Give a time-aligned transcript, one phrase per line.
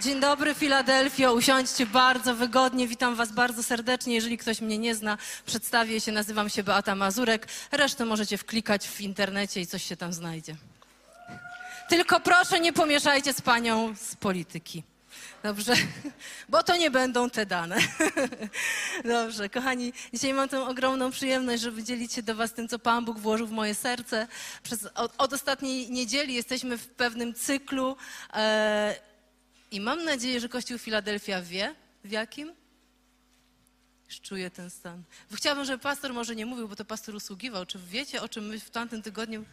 [0.00, 1.32] Dzień dobry, Filadelfio.
[1.32, 2.88] Usiądźcie bardzo wygodnie.
[2.88, 4.14] Witam Was bardzo serdecznie.
[4.14, 6.12] Jeżeli ktoś mnie nie zna, przedstawię się.
[6.12, 7.48] Nazywam się Beata Mazurek.
[7.72, 10.56] Resztę możecie wklikać w internecie i coś się tam znajdzie.
[11.88, 14.82] Tylko proszę, nie pomieszajcie z panią z polityki.
[15.42, 15.74] Dobrze?
[16.48, 17.76] Bo to nie będą te dane.
[19.04, 23.04] Dobrze, kochani, dzisiaj mam tę ogromną przyjemność, żeby dzielić się do Was tym, co Pan
[23.04, 24.26] Bóg włożył w moje serce.
[24.62, 27.96] Przez, od, od ostatniej niedzieli jesteśmy w pewnym cyklu.
[28.34, 29.07] E,
[29.70, 32.52] i mam nadzieję, że Kościół Filadelfia wie, w jakim?
[34.08, 35.02] Już czuję ten stan.
[35.32, 37.66] Chciałabym, żeby pastor może nie mówił, bo to pastor usługiwał.
[37.66, 39.44] Czy wiecie, o czym my w tamtym tygodniu...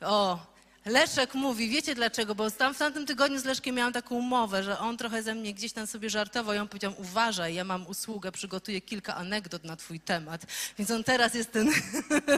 [0.00, 0.46] O,
[0.86, 2.34] Leszek mówi, wiecie dlaczego?
[2.34, 5.54] Bo tam w tamtym tygodniu z Leszkiem miałam taką umowę, że on trochę ze mnie
[5.54, 9.76] gdzieś tam sobie żartował i on powiedział, uważaj, ja mam usługę, przygotuję kilka anegdot na
[9.76, 10.46] twój temat.
[10.78, 11.70] Więc on teraz jest ten...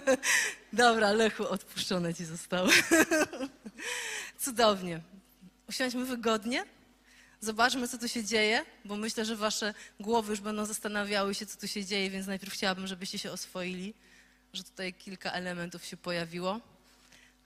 [0.73, 2.69] Dobra, Lechu, odpuszczone ci zostało.
[4.45, 5.01] Cudownie.
[5.69, 6.65] Usiądźmy wygodnie.
[7.41, 11.61] Zobaczmy, co tu się dzieje, bo myślę, że wasze głowy już będą zastanawiały się, co
[11.61, 13.95] tu się dzieje, więc najpierw chciałabym, żebyście się oswoili,
[14.53, 16.61] że tutaj kilka elementów się pojawiło.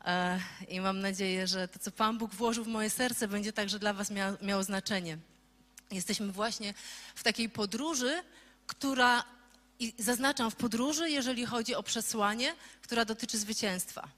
[0.04, 3.78] E, I mam nadzieję, że to, co Pan Bóg włożył w moje serce, będzie także
[3.78, 5.18] dla was miało, miało znaczenie.
[5.90, 6.74] Jesteśmy właśnie
[7.14, 8.22] w takiej podróży,
[8.66, 9.24] która,
[9.78, 14.08] i zaznaczam, w podróży, jeżeli chodzi o przesłanie, która dotyczy zwycięstwa.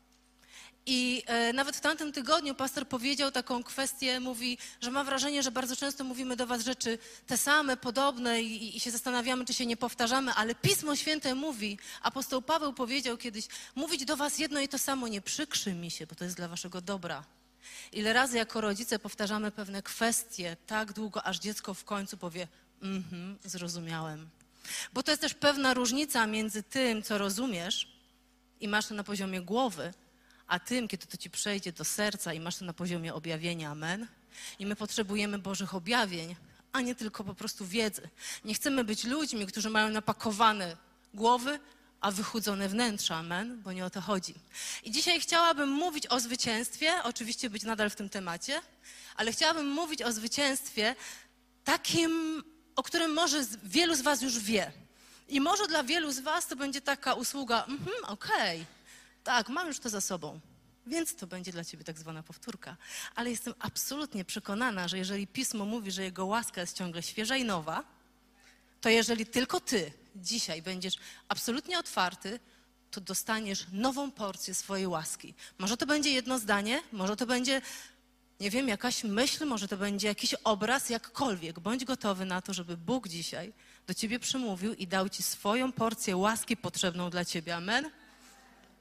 [0.87, 5.51] I e, nawet w tamtym tygodniu pastor powiedział taką kwestię, mówi, że ma wrażenie, że
[5.51, 9.67] bardzo często mówimy do was rzeczy te same, podobne i, i się zastanawiamy, czy się
[9.67, 14.69] nie powtarzamy, ale Pismo Święte mówi, apostoł Paweł powiedział kiedyś, mówić do was jedno i
[14.69, 17.25] to samo nie przykrzy mi się, bo to jest dla waszego dobra.
[17.93, 22.49] Ile razy jako rodzice powtarzamy pewne kwestie tak długo, aż dziecko w końcu powie,
[22.83, 24.29] mhm, zrozumiałem.
[24.93, 27.89] Bo to jest też pewna różnica między tym, co rozumiesz
[28.61, 29.93] i masz to na poziomie głowy,
[30.47, 34.07] a tym, kiedy to ci przejdzie do serca i masz to na poziomie objawienia, amen.
[34.59, 36.37] I my potrzebujemy Bożych objawień,
[36.73, 38.09] a nie tylko po prostu wiedzy.
[38.45, 40.77] Nie chcemy być ludźmi, którzy mają napakowane
[41.15, 41.61] głowy,
[42.01, 44.35] a wychudzone wnętrza, amen, bo nie o to chodzi.
[44.83, 48.61] I dzisiaj chciałabym mówić o zwycięstwie, oczywiście być nadal w tym temacie,
[49.17, 50.97] ale chciałabym mówić o zwycięstwie
[51.65, 52.43] takim,
[52.77, 54.73] o którym może wielu z Was już wie.
[55.29, 58.75] I może dla wielu z Was to będzie taka usługa, mhm, okej, okay
[59.25, 60.41] tak, mam już to za sobą.
[60.87, 62.77] Więc to będzie dla ciebie tak zwana powtórka.
[63.15, 67.45] Ale jestem absolutnie przekonana, że jeżeli pismo mówi, że jego łaska jest ciągle świeża i
[67.45, 67.85] nowa,
[68.81, 70.95] to jeżeli tylko ty dzisiaj będziesz
[71.29, 72.41] absolutnie otwarty,
[72.91, 75.35] to dostaniesz nową porcję swojej łaski.
[75.59, 77.63] Może to będzie jedno zdanie, może to będzie,
[78.41, 81.61] nie wiem, jakaś myśl, może to będzie jakiś obraz, jakkolwiek.
[81.61, 83.53] Bądź gotowy na to, żeby Bóg dzisiaj
[83.87, 87.57] do ciebie przemówił i dał ci swoją porcję łaski potrzebną dla ciebie.
[87.57, 87.91] Amen.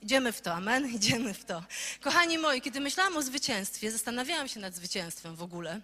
[0.03, 1.63] Idziemy w to, amen, idziemy w to.
[2.01, 5.81] Kochani moi, kiedy myślałam o zwycięstwie, zastanawiałam się nad zwycięstwem w ogóle,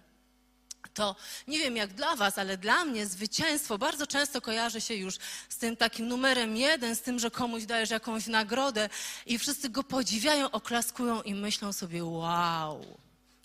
[0.94, 1.16] to
[1.48, 5.14] nie wiem jak dla Was, ale dla mnie zwycięstwo bardzo często kojarzy się już
[5.48, 8.88] z tym takim numerem jeden, z tym, że komuś dajesz jakąś nagrodę
[9.26, 12.98] i wszyscy go podziwiają, oklaskują i myślą sobie, wow.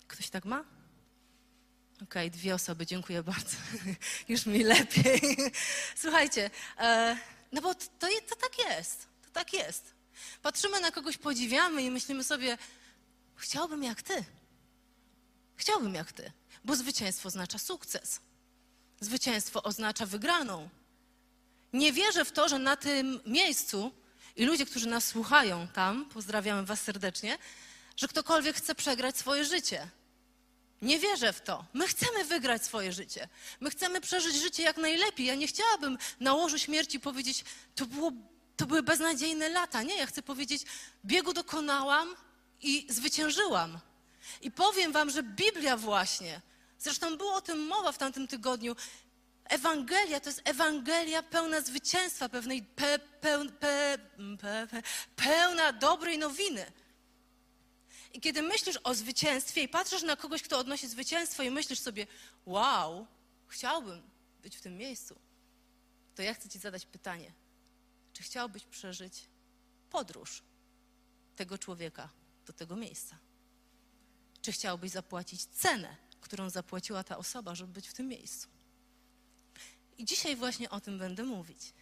[0.08, 0.64] Ktoś tak ma?
[1.94, 3.56] Okej, okay, dwie osoby, dziękuję bardzo.
[4.28, 5.36] już mi lepiej.
[6.02, 7.16] Słuchajcie, e,
[7.52, 9.95] no bo to, to tak jest, to tak jest.
[10.42, 12.58] Patrzymy na kogoś, podziwiamy i myślimy sobie,
[13.36, 14.24] chciałbym jak ty.
[15.56, 16.32] Chciałbym jak ty,
[16.64, 18.20] bo zwycięstwo oznacza sukces.
[19.00, 20.68] Zwycięstwo oznacza wygraną.
[21.72, 23.92] Nie wierzę w to, że na tym miejscu
[24.36, 27.38] i ludzie, którzy nas słuchają tam, pozdrawiamy Was serdecznie,
[27.96, 29.88] że ktokolwiek chce przegrać swoje życie.
[30.82, 31.64] Nie wierzę w to.
[31.72, 33.28] My chcemy wygrać swoje życie.
[33.60, 35.26] My chcemy przeżyć życie jak najlepiej.
[35.26, 38.12] Ja nie chciałabym na łożu śmierci powiedzieć, to było
[38.56, 39.82] to były beznadziejne lata.
[39.82, 40.62] Nie, ja chcę powiedzieć,
[41.04, 42.16] biegu dokonałam
[42.60, 43.78] i zwyciężyłam.
[44.42, 46.40] I powiem wam, że Biblia właśnie,
[46.78, 48.76] zresztą było o tym mowa w tamtym tygodniu,
[49.44, 53.46] Ewangelia to jest Ewangelia pełna zwycięstwa, pewnej pe, pe,
[54.40, 54.82] pe,
[55.16, 56.72] pełna dobrej nowiny.
[58.12, 62.06] I kiedy myślisz o zwycięstwie i patrzysz na kogoś, kto odnosi zwycięstwo i myślisz sobie,
[62.46, 63.06] wow,
[63.46, 64.02] chciałbym
[64.42, 65.16] być w tym miejscu,
[66.14, 67.32] to ja chcę Ci zadać pytanie.
[68.16, 69.28] Czy chciałbyś przeżyć
[69.90, 70.42] podróż
[71.36, 72.08] tego człowieka
[72.46, 73.18] do tego miejsca?
[74.42, 78.48] Czy chciałbyś zapłacić cenę, którą zapłaciła ta osoba, żeby być w tym miejscu?
[79.98, 81.72] I dzisiaj właśnie o tym będę mówić.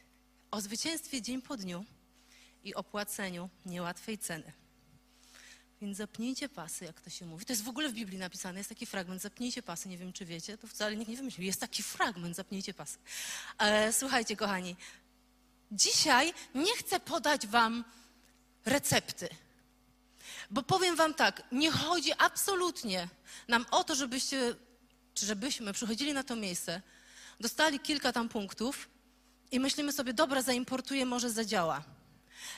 [0.50, 1.84] O zwycięstwie dzień po dniu
[2.64, 4.52] i o płaceniu niełatwej ceny.
[5.80, 7.44] Więc zapnijcie pasy, jak to się mówi.
[7.44, 10.24] To jest w ogóle w Biblii napisane, jest taki fragment, zapnijcie pasy, nie wiem czy
[10.24, 11.46] wiecie, to wcale nikt nie wymyślił.
[11.46, 12.98] Jest taki fragment, zapnijcie pasy.
[13.58, 14.76] E, słuchajcie, kochani,
[15.72, 17.84] dzisiaj nie chcę podać wam
[18.64, 19.28] recepty.
[20.50, 23.08] Bo powiem wam tak, nie chodzi absolutnie
[23.48, 24.54] nam o to, żebyście,
[25.14, 26.82] czy żebyśmy przychodzili na to miejsce,
[27.40, 28.88] dostali kilka tam punktów
[29.50, 31.82] i myślimy sobie, dobra, zaimportuję, może zadziała.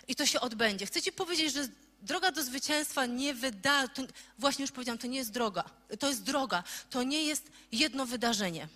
[0.09, 0.87] I to się odbędzie.
[0.87, 1.69] Chcę ci powiedzieć, że
[2.03, 4.03] droga do zwycięstwa nie wyda, to,
[4.39, 5.65] właśnie już powiedziałam, to nie jest droga.
[5.99, 8.69] To jest droga, to nie jest jedno wydarzenie.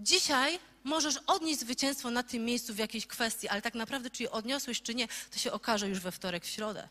[0.00, 4.30] Dzisiaj możesz odnieść zwycięstwo na tym miejscu w jakiejś kwestii, ale tak naprawdę, czy je
[4.30, 6.88] odniosłeś, czy nie, to się okaże już we wtorek, w środę.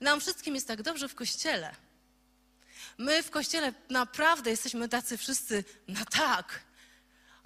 [0.00, 1.74] Nam wszystkim jest tak dobrze w kościele.
[2.98, 6.64] My w kościele naprawdę jesteśmy tacy wszyscy na tak.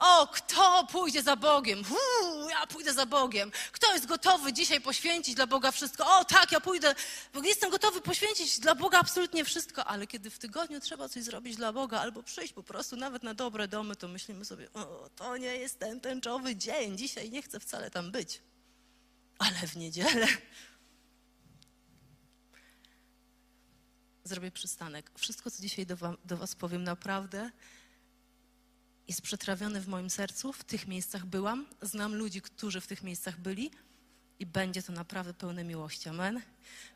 [0.01, 1.79] O, kto pójdzie za Bogiem?
[1.91, 3.53] Uu, ja pójdę za Bogiem.
[3.73, 6.19] Kto jest gotowy dzisiaj poświęcić dla Boga wszystko?
[6.19, 6.95] O, tak, ja pójdę.
[7.43, 11.73] Jestem gotowy poświęcić dla Boga absolutnie wszystko, ale kiedy w tygodniu trzeba coś zrobić dla
[11.73, 15.57] Boga albo przyjść po prostu nawet na dobre domy, to myślimy sobie, o, to nie
[15.57, 16.99] jest ten tęczowy dzień.
[16.99, 18.43] Dzisiaj nie chcę wcale tam być.
[19.39, 20.27] Ale w niedzielę
[24.25, 25.11] zrobię przystanek.
[25.19, 27.51] Wszystko, co dzisiaj do, wam, do Was powiem, naprawdę
[29.11, 30.53] jest przetrawione w moim sercu.
[30.53, 33.71] W tych miejscach byłam, znam ludzi, którzy w tych miejscach byli
[34.39, 36.09] i będzie to naprawdę pełne miłości.
[36.09, 36.41] Amen.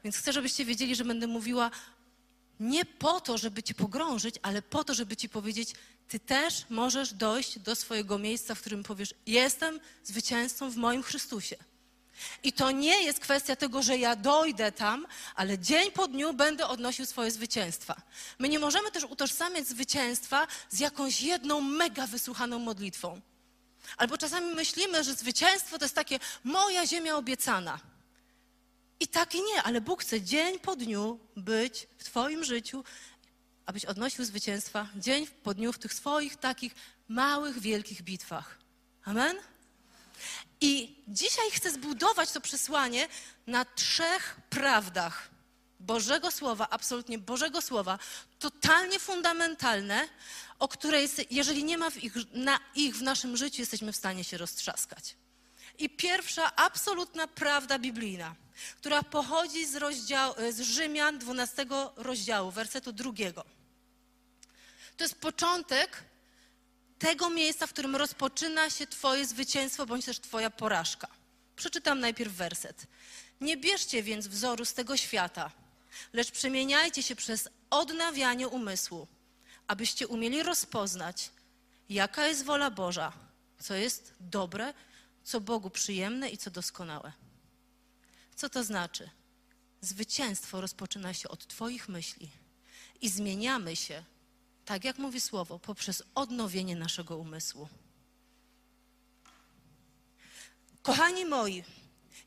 [0.05, 1.71] Więc chcę, żebyście wiedzieli, że będę mówiła
[2.61, 5.75] nie po to, żeby Cię pogrążyć, ale po to, żeby Ci powiedzieć,
[6.09, 11.57] Ty też możesz dojść do swojego miejsca, w którym powiesz: Jestem zwycięzcą w moim Chrystusie.
[12.43, 16.67] I to nie jest kwestia tego, że ja dojdę tam, ale dzień po dniu będę
[16.67, 17.97] odnosił swoje zwycięstwa.
[18.39, 23.21] My nie możemy też utożsamiać zwycięstwa z jakąś jedną mega wysłuchaną modlitwą.
[23.97, 27.81] Albo czasami myślimy, że zwycięstwo to jest takie moja ziemia obiecana.
[29.01, 32.85] I tak i nie, ale Bóg chce dzień po dniu być w Twoim życiu,
[33.67, 36.75] abyś odnosił zwycięstwa dzień po dniu w tych swoich takich
[37.09, 38.59] małych, wielkich bitwach.
[39.05, 39.37] Amen?
[40.65, 43.09] I dzisiaj chcę zbudować to przesłanie
[43.47, 45.31] na trzech prawdach
[45.81, 47.99] Bożego Słowa, absolutnie Bożego Słowa,
[48.39, 50.09] totalnie fundamentalne,
[50.59, 53.97] o które, jest, jeżeli nie ma w ich, na ich w naszym życiu, jesteśmy w
[53.97, 55.17] stanie się roztrzaskać.
[55.79, 58.35] I pierwsza absolutna prawda biblijna,
[58.77, 63.45] która pochodzi z, rozdział, z Rzymian 12 rozdziału, wersetu drugiego.
[64.97, 66.05] To jest początek
[67.05, 71.09] tego miejsca, w którym rozpoczyna się Twoje zwycięstwo bądź też Twoja porażka.
[71.57, 72.87] Przeczytam najpierw werset.
[73.41, 75.51] Nie bierzcie więc wzoru z tego świata,
[76.13, 79.07] lecz przemieniajcie się przez odnawianie umysłu,
[79.67, 81.31] abyście umieli rozpoznać,
[81.89, 83.13] jaka jest wola Boża,
[83.59, 84.75] co jest dobre,
[85.25, 87.13] co Bogu przyjemne i co doskonałe.
[88.37, 89.11] Co to znaczy?
[89.81, 92.31] Zwycięstwo rozpoczyna się od Twoich myśli
[93.01, 94.05] i zmieniamy się
[94.65, 97.69] tak jak mówi słowo, poprzez odnowienie naszego umysłu.
[100.83, 101.65] Kochani moi,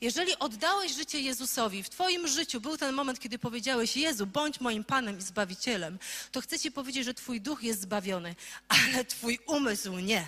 [0.02, 4.84] jeżeli oddałeś życie Jezusowi, w Twoim życiu był ten moment, kiedy powiedziałeś: Jezu, bądź moim
[4.84, 6.00] Panem i Zbawicielem,
[6.32, 8.36] to chcę Ci powiedzieć, że Twój duch jest zbawiony,
[8.68, 10.28] ale Twój umysł nie.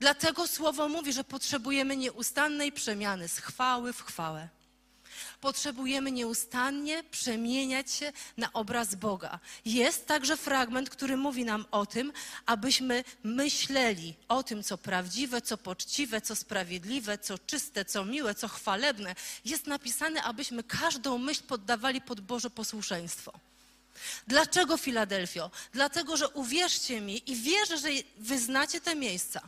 [0.00, 4.48] Dlatego słowo mówi, że potrzebujemy nieustannej przemiany z chwały w chwałę
[5.40, 9.38] potrzebujemy nieustannie przemieniać się na obraz Boga.
[9.64, 12.12] Jest także fragment, który mówi nam o tym,
[12.46, 18.48] abyśmy myśleli o tym, co prawdziwe, co poczciwe, co sprawiedliwe, co czyste, co miłe, co
[18.48, 19.14] chwalebne.
[19.44, 23.32] Jest napisane, abyśmy każdą myśl poddawali pod Boże posłuszeństwo.
[24.26, 25.50] Dlaczego Filadelfio?
[25.72, 29.40] Dlatego, że uwierzcie mi i wierzę, że wyznacie te miejsca.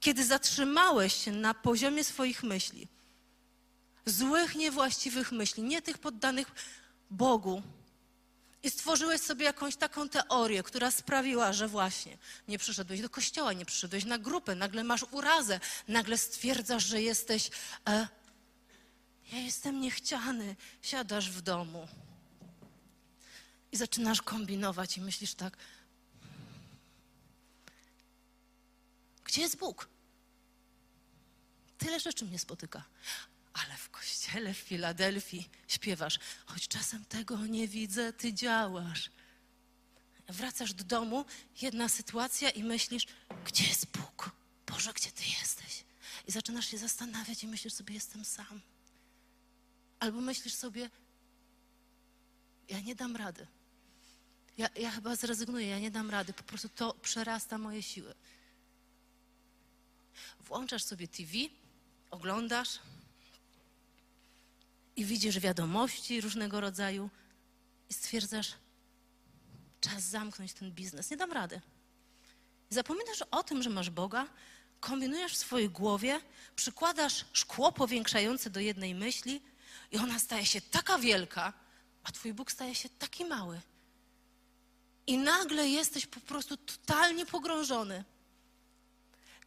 [0.00, 2.88] Kiedy zatrzymałeś się na poziomie swoich myśli,
[4.06, 6.52] złych, niewłaściwych myśli, nie tych poddanych
[7.10, 7.62] Bogu.
[8.62, 12.18] I stworzyłeś sobie jakąś taką teorię, która sprawiła, że właśnie
[12.48, 17.50] nie przyszedłeś do kościoła, nie przyszedłeś na grupę, nagle masz urazę, nagle stwierdzasz, że jesteś.
[17.88, 18.08] E,
[19.32, 21.88] ja jestem niechciany, siadasz w domu.
[23.72, 25.56] I zaczynasz kombinować i myślisz tak.
[29.24, 29.88] Gdzie jest Bóg?
[31.78, 32.84] Tyle rzeczy mnie spotyka
[33.54, 39.10] ale w kościele w Filadelfii śpiewasz, choć czasem tego nie widzę, ty działasz.
[40.28, 41.24] Wracasz do domu,
[41.62, 43.06] jedna sytuacja i myślisz,
[43.44, 44.30] gdzie jest Bóg?
[44.66, 45.84] Boże, gdzie ty jesteś?
[46.28, 48.60] I zaczynasz się zastanawiać i myślisz sobie, jestem sam.
[50.00, 50.90] Albo myślisz sobie,
[52.68, 53.46] ja nie dam rady.
[54.58, 58.14] Ja, ja chyba zrezygnuję, ja nie dam rady, po prostu to przerasta moje siły.
[60.40, 61.32] Włączasz sobie TV,
[62.10, 62.78] oglądasz
[64.96, 67.10] i widzisz wiadomości różnego rodzaju
[67.90, 68.52] i stwierdzasz,
[69.80, 71.60] czas zamknąć ten biznes, nie dam rady.
[72.70, 74.26] Zapominasz o tym, że masz Boga,
[74.80, 76.20] kombinujesz w swojej głowie,
[76.56, 79.42] przykładasz szkło powiększające do jednej myśli
[79.92, 81.52] i ona staje się taka wielka,
[82.04, 83.60] a Twój Bóg staje się taki mały.
[85.06, 88.04] I nagle jesteś po prostu totalnie pogrążony.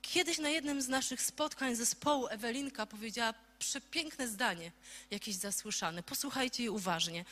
[0.01, 4.71] Kiedyś na jednym z naszych spotkań zespołu Ewelinka powiedziała przepiękne zdanie,
[5.11, 6.03] jakieś zasłyszane.
[6.03, 7.25] Posłuchajcie je uważnie.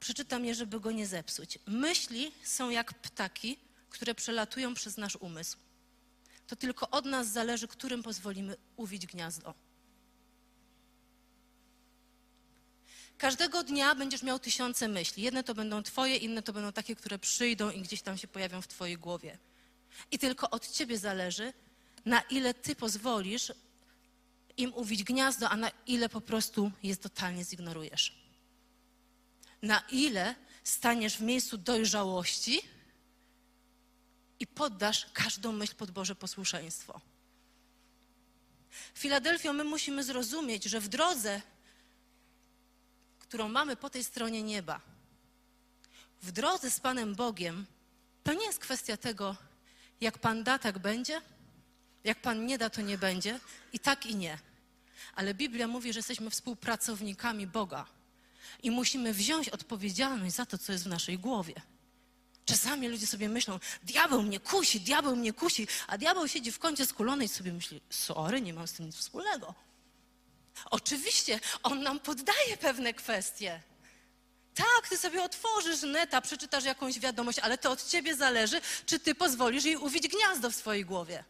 [0.00, 1.58] Przeczytam je, żeby go nie zepsuć.
[1.66, 3.58] Myśli są jak ptaki,
[3.90, 5.56] które przelatują przez nasz umysł.
[6.46, 9.54] To tylko od nas zależy, którym pozwolimy uwić gniazdo.
[13.18, 15.22] Każdego dnia będziesz miał tysiące myśli.
[15.22, 18.62] Jedne to będą twoje, inne to będą takie, które przyjdą i gdzieś tam się pojawią
[18.62, 19.38] w twojej głowie.
[20.10, 21.52] I tylko od ciebie zależy,
[22.04, 23.52] na ile ty pozwolisz
[24.56, 28.22] im uwić gniazdo, a na ile po prostu je totalnie zignorujesz.
[29.62, 32.62] Na ile staniesz w miejscu dojrzałości
[34.40, 37.00] i poddasz każdą myśl pod Boże posłuszeństwo.
[38.94, 41.40] Filadelfio, my musimy zrozumieć, że w drodze
[43.32, 44.80] którą mamy po tej stronie nieba,
[46.22, 47.66] w drodze z Panem Bogiem,
[48.22, 49.36] to nie jest kwestia tego,
[50.00, 51.20] jak Pan da, tak będzie,
[52.04, 53.40] jak Pan nie da, to nie będzie,
[53.72, 54.38] i tak i nie.
[55.14, 57.86] Ale Biblia mówi, że jesteśmy współpracownikami Boga
[58.62, 61.54] i musimy wziąć odpowiedzialność za to, co jest w naszej głowie.
[62.44, 66.86] Czasami ludzie sobie myślą, diabeł mnie kusi, diabeł mnie kusi, a diabeł siedzi w kącie
[66.86, 69.54] skulony i sobie myśli, sorry, nie mam z tym nic wspólnego.
[70.70, 73.62] Oczywiście, on nam poddaje pewne kwestie.
[74.54, 79.14] Tak, ty sobie otworzysz neta, przeczytasz jakąś wiadomość, ale to od ciebie zależy, czy ty
[79.14, 81.24] pozwolisz jej uwić gniazdo w swojej głowie.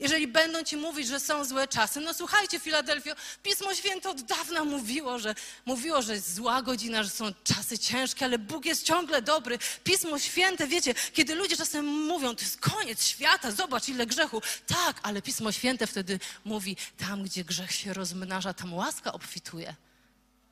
[0.00, 4.64] Jeżeli będą ci mówić, że są złe czasy, no słuchajcie, Filadelfio, Pismo Święte od dawna
[4.64, 5.34] mówiło, że
[5.66, 9.58] mówiło, że jest zła godzina, że są czasy ciężkie, ale Bóg jest ciągle dobry.
[9.84, 14.42] Pismo Święte, wiecie, kiedy ludzie czasem mówią, to jest koniec świata, zobacz ile grzechu.
[14.66, 19.74] Tak, ale Pismo Święte wtedy mówi, tam gdzie grzech się rozmnaża, tam łaska obfituje.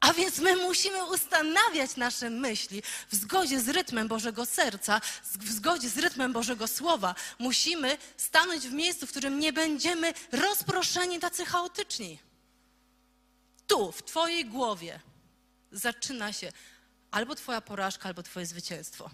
[0.04, 5.88] A więc my musimy ustanawiać nasze myśli w zgodzie z rytmem Bożego serca, w zgodzie
[5.88, 7.14] z rytmem Bożego Słowa.
[7.38, 12.18] Musimy stanąć w miejscu, w którym nie będziemy rozproszeni tacy chaotyczni.
[13.66, 15.00] Tu, w Twojej głowie,
[15.72, 16.52] zaczyna się
[17.10, 19.10] albo Twoja porażka, albo Twoje zwycięstwo.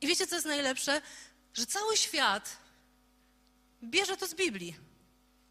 [0.00, 1.02] I wiecie, co jest najlepsze?
[1.54, 2.56] Że cały świat
[3.82, 4.76] bierze to z Biblii.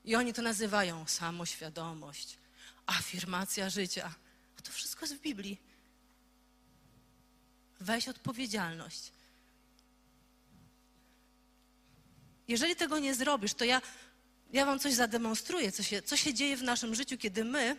[0.05, 2.42] I oni to nazywają samoświadomość
[2.85, 4.13] afirmacja życia.
[4.59, 5.61] A to wszystko jest w Biblii.
[7.79, 9.11] Weź odpowiedzialność.
[12.47, 13.81] Jeżeli tego nie zrobisz, to ja,
[14.53, 17.77] ja Wam coś zademonstruję, co się, co się dzieje w naszym życiu, kiedy my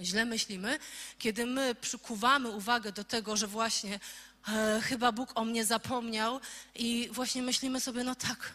[0.00, 0.78] źle myślimy,
[1.18, 4.00] kiedy my przykuwamy uwagę do tego, że właśnie
[4.48, 6.40] e, chyba Bóg o mnie zapomniał
[6.74, 8.52] i właśnie myślimy sobie, no tak,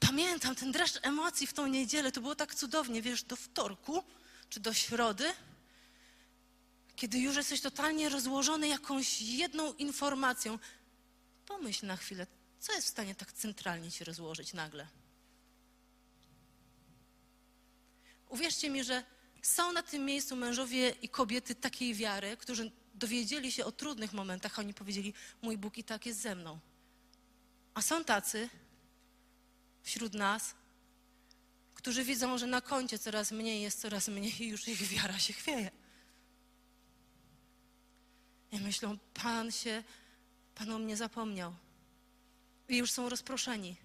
[0.00, 4.02] pamiętam ten dreszcz emocji w tą niedzielę, to było tak cudownie, wiesz, do wtorku
[4.50, 5.32] czy do środy,
[6.96, 10.58] kiedy już jesteś totalnie rozłożony jakąś jedną informacją,
[11.46, 12.26] pomyśl na chwilę,
[12.60, 14.86] co jest w stanie tak centralnie się rozłożyć nagle.
[18.28, 19.04] Uwierzcie mi, że
[19.42, 24.58] są na tym miejscu mężowie i kobiety takiej wiary, którzy dowiedzieli się o trudnych momentach,
[24.58, 26.58] a oni powiedzieli: Mój Bóg i tak jest ze mną.
[27.74, 28.48] A są tacy
[29.82, 30.54] wśród nas,
[31.78, 35.32] którzy widzą, że na koncie coraz mniej jest, coraz mniej i już ich wiara się
[35.32, 35.70] chwieje.
[38.52, 39.82] I myślą, Pan się,
[40.54, 41.54] Pan o mnie zapomniał.
[42.68, 43.76] I już są rozproszeni.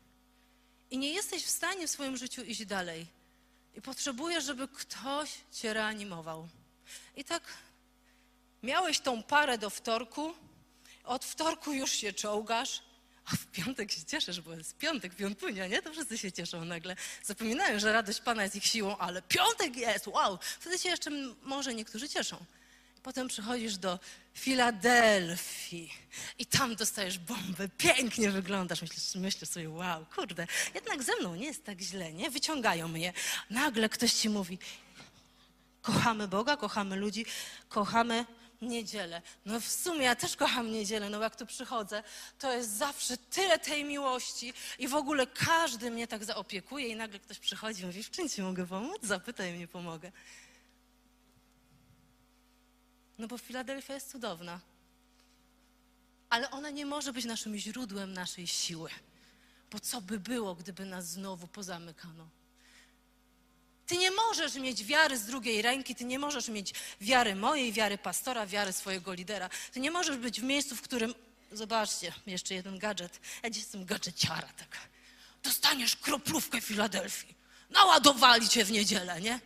[0.91, 3.07] I nie jesteś w stanie w swoim życiu iść dalej.
[3.75, 6.47] I potrzebujesz, żeby ktoś cię reanimował.
[7.15, 7.43] I tak
[8.63, 10.33] miałeś tą parę do wtorku,
[11.03, 12.81] od wtorku już się czołgasz,
[13.25, 15.81] a w piątek się cieszysz, bo jest piątek, piątunia, nie?
[15.81, 16.95] To wszyscy się cieszą nagle.
[17.23, 20.39] Zapominają, że radość Pana jest ich siłą, ale piątek jest, wow!
[20.59, 21.11] Wtedy się jeszcze
[21.43, 22.45] może niektórzy cieszą.
[23.03, 23.99] Potem przychodzisz do
[24.33, 25.93] Filadelfii
[26.39, 28.81] i tam dostajesz bombę, pięknie wyglądasz.
[28.81, 32.31] Myślisz, myślisz sobie, wow, kurde, jednak ze mną nie jest tak źle, nie?
[32.31, 33.13] Wyciągają mnie.
[33.49, 34.59] Nagle ktoś ci mówi,
[35.81, 37.25] kochamy Boga, kochamy ludzi,
[37.69, 38.25] kochamy
[38.67, 39.21] niedzielę.
[39.45, 42.03] No w sumie ja też kocham niedzielę, no jak tu przychodzę,
[42.39, 47.19] to jest zawsze tyle tej miłości i w ogóle każdy mnie tak zaopiekuje i nagle
[47.19, 48.97] ktoś przychodzi i mówi, w czym ci mogę pomóc?
[49.03, 50.11] Zapytaj mnie, pomogę.
[53.17, 54.59] No bo Filadelfia jest cudowna.
[56.29, 58.89] ale ona nie może być naszym źródłem naszej siły.
[59.71, 62.29] Bo co by było, gdyby nas znowu pozamykano?
[63.93, 67.97] Ty nie możesz mieć wiary z drugiej ręki, ty nie możesz mieć wiary mojej, wiary
[67.97, 69.49] pastora, wiary swojego lidera.
[69.73, 71.13] Ty nie możesz być w miejscu, w którym.
[71.51, 73.19] Zobaczcie, jeszcze jeden gadżet.
[73.43, 74.79] Ja dziś jestem gadżeciara taka.
[75.43, 77.35] Dostaniesz kroplówkę w Filadelfii.
[77.69, 79.39] Naładowali cię w niedzielę, nie?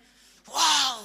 [0.47, 1.03] Wow!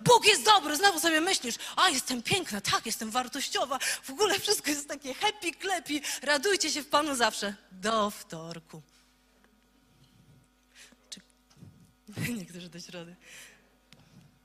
[0.00, 4.70] Bóg jest dobry, znowu sobie myślisz, a jestem piękna, tak, jestem wartościowa, w ogóle wszystko
[4.70, 7.54] jest takie happy, klepi, radujcie się w Panu zawsze.
[7.72, 8.82] Do wtorku.
[11.10, 11.20] Czy...
[12.38, 13.16] Niektórzy do środy.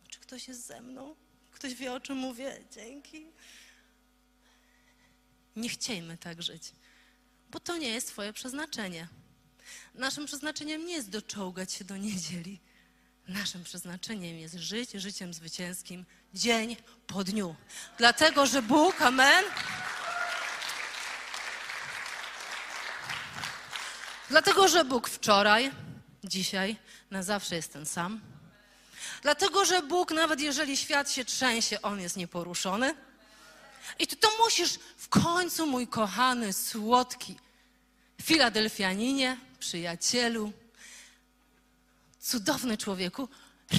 [0.10, 1.16] Czy ktoś jest ze mną?
[1.52, 2.58] Ktoś wie, o czym mówię?
[2.72, 3.26] Dzięki.
[5.56, 6.72] Nie chciejmy tak żyć,
[7.50, 9.08] bo to nie jest Twoje przeznaczenie.
[9.96, 12.60] Naszym przeznaczeniem nie jest doczołgać się do niedzieli.
[13.28, 17.56] Naszym przeznaczeniem jest żyć życiem zwycięskim dzień po dniu.
[17.98, 19.46] Dlatego, że Bóg, amen.
[24.30, 25.72] Dlatego, że Bóg wczoraj,
[26.24, 26.76] dzisiaj,
[27.12, 28.22] na zawsze jest ten sam.
[29.22, 32.96] Dlatego, że Bóg, nawet jeżeli świat się trzęsie, On jest nieporuszony.
[34.00, 37.36] I ty to musisz w końcu, mój kochany, słodki
[38.22, 40.54] Filadelfianinie, przyjacielu,
[42.20, 43.30] cudowny człowieku,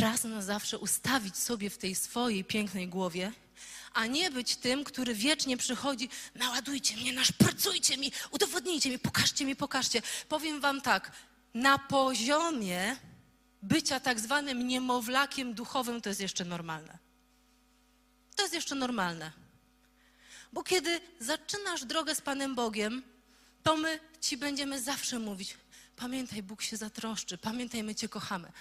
[0.01, 3.33] raz na zawsze ustawić sobie w tej swojej pięknej głowie,
[3.95, 9.57] a nie być tym, który wiecznie przychodzi, naładujcie mnie, naszpracujcie mi, udowodnijcie mi, pokażcie mi,
[9.57, 10.03] pokażcie.
[10.29, 11.13] Powiem wam tak,
[11.55, 12.97] na poziomie
[13.63, 16.99] bycia tak zwanym niemowlakiem duchowym to jest jeszcze normalne.
[18.37, 19.33] To jest jeszcze normalne.
[20.53, 23.03] Bo kiedy zaczynasz drogę z Panem Bogiem,
[23.63, 25.57] to my ci będziemy zawsze mówić:
[25.97, 28.53] Pamiętaj, Bóg się zatroszczy, pamiętaj, my Cię kochamy.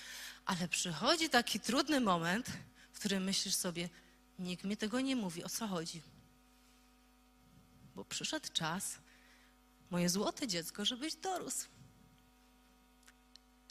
[0.46, 2.48] Ale przychodzi taki trudny moment,
[2.92, 3.90] w którym myślisz sobie:
[4.40, 6.02] Nikt mi tego nie mówi, o co chodzi.
[7.96, 8.98] Bo przyszedł czas,
[9.90, 11.68] moje złote dziecko, żebyś dorósł.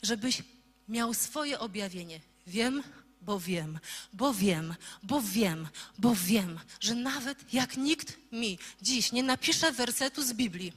[0.01, 0.43] Żebyś
[0.87, 2.19] miał swoje objawienie.
[2.47, 2.83] Wiem,
[3.21, 3.79] bo wiem,
[4.13, 10.23] bo wiem, bo wiem, bo wiem, że nawet jak nikt mi dziś nie napisze wersetu
[10.23, 10.73] z Biblii,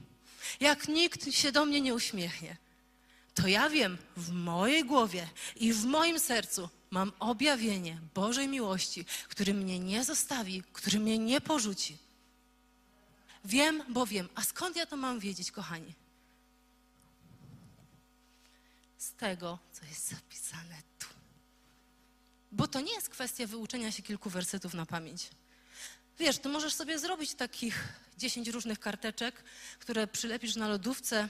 [0.61, 2.57] jak nikt się do mnie nie uśmiechnie,
[3.35, 9.55] to ja wiem, w mojej głowie i w moim sercu mam objawienie Bożej miłości, który
[9.55, 11.99] mnie nie zostawi, który mnie nie porzuci.
[13.45, 14.29] Wiem, bo wiem.
[14.35, 15.95] A skąd ja to mam wiedzieć, kochani?
[19.05, 21.07] Z tego, co jest zapisane tu.
[22.53, 25.31] Bo to nie jest kwestia wyuczenia się kilku wersetów na pamięć.
[26.19, 27.89] Wiesz, ty możesz sobie zrobić takich
[28.19, 29.45] 10 różnych karteczek,
[29.79, 31.29] które przylepisz na lodówce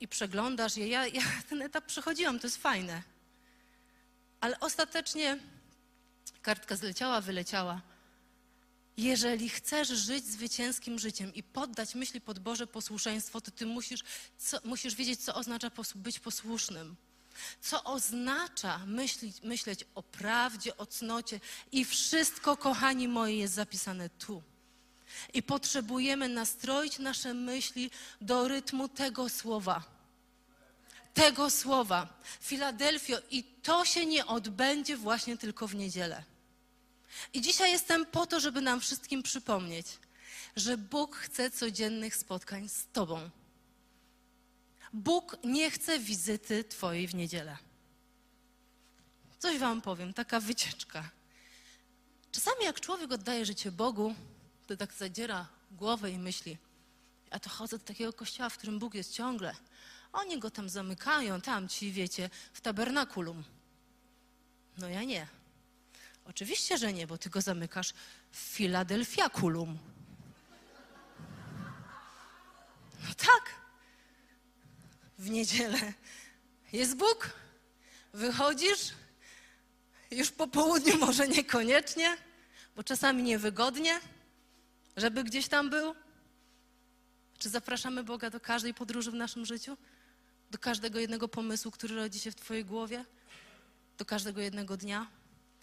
[0.00, 0.88] i przeglądasz je.
[0.88, 3.02] Ja, ja ten etap przechodziłam, to jest fajne.
[4.40, 5.38] Ale ostatecznie
[6.42, 7.80] kartka zleciała, wyleciała.
[8.96, 14.04] Jeżeli chcesz żyć zwycięskim życiem i poddać myśli pod Boże posłuszeństwo, to ty musisz,
[14.38, 16.96] co, musisz wiedzieć, co oznacza być posłusznym.
[17.60, 21.40] Co oznacza myśleć, myśleć o prawdzie, o cnocie
[21.72, 24.42] i wszystko, kochani moi, jest zapisane tu.
[25.34, 29.84] I potrzebujemy nastroić nasze myśli do rytmu tego słowa.
[31.14, 32.20] Tego słowa.
[32.40, 36.24] Filadelfio, i to się nie odbędzie właśnie tylko w niedzielę.
[37.32, 39.86] I dzisiaj jestem po to, żeby nam wszystkim przypomnieć,
[40.56, 43.30] że Bóg chce codziennych spotkań z Tobą.
[44.92, 47.56] Bóg nie chce wizyty Twojej w niedzielę.
[49.38, 51.10] Coś Wam powiem, taka wycieczka.
[52.32, 54.14] Czasami jak człowiek oddaje życie Bogu,
[54.66, 56.58] to tak zadziera głowę i myśli,
[57.30, 59.54] ja to chodzę do takiego kościoła, w którym Bóg jest ciągle.
[60.12, 63.44] Oni go tam zamykają, tam ci, wiecie, w tabernakulum.
[64.78, 65.26] No ja nie.
[66.30, 67.92] Oczywiście, że nie, bo ty go zamykasz
[68.30, 69.78] w Filadelfiakulum.
[73.08, 73.54] No tak.
[75.18, 75.92] W niedzielę
[76.72, 77.30] jest Bóg,
[78.12, 78.92] wychodzisz,
[80.10, 82.16] już po południu może niekoniecznie,
[82.76, 84.00] bo czasami niewygodnie,
[84.96, 85.94] żeby gdzieś tam był?
[87.38, 89.76] Czy zapraszamy Boga do każdej podróży w naszym życiu?
[90.50, 93.04] Do każdego jednego pomysłu, który rodzi się w Twojej głowie?
[93.98, 95.19] Do każdego jednego dnia?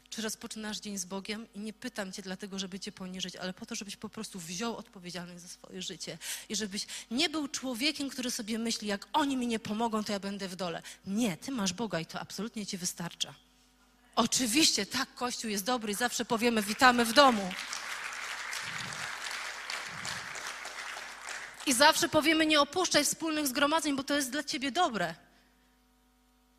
[0.09, 1.47] Czy rozpoczynasz dzień z Bogiem?
[1.55, 4.77] I nie pytam Cię dlatego, żeby Cię poniżyć, ale po to, żebyś po prostu wziął
[4.77, 6.17] odpowiedzialność za swoje życie.
[6.49, 10.19] I żebyś nie był człowiekiem, który sobie myśli, jak oni mi nie pomogą, to ja
[10.19, 10.81] będę w dole.
[11.05, 13.33] Nie, Ty masz Boga i to absolutnie Ci wystarcza.
[14.15, 17.53] Oczywiście, tak, Kościół jest dobry i zawsze powiemy, witamy w domu.
[21.65, 25.15] I zawsze powiemy, nie opuszczaj wspólnych zgromadzeń, bo to jest dla ciebie dobre.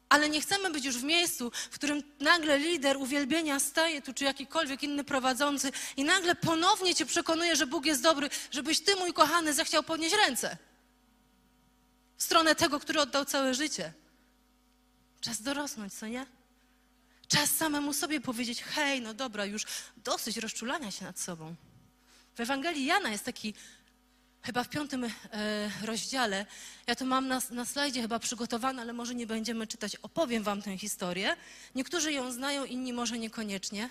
[0.09, 4.25] Ale nie chcemy być już w miejscu, w którym nagle lider uwielbienia staje tu, czy
[4.25, 9.13] jakikolwiek inny prowadzący i nagle ponownie cię przekonuje, że Bóg jest dobry, żebyś ty, mój
[9.13, 10.57] kochany, zechciał podnieść ręce
[12.17, 13.93] w stronę tego, który oddał całe życie.
[15.21, 16.27] Czas dorosnąć, co nie?
[17.29, 19.63] Czas samemu sobie powiedzieć: hej, no dobra, już
[19.97, 21.55] dosyć rozczulania się nad sobą.
[22.35, 23.55] W Ewangelii Jana jest taki,
[24.43, 25.11] chyba w piątym e,
[25.83, 26.47] rozdziale,
[26.87, 29.97] ja to mam na, na slajdzie chyba przygotowane, ale może nie będziemy czytać.
[29.97, 31.37] Opowiem Wam tę historię.
[31.75, 33.91] Niektórzy ją znają, inni może niekoniecznie.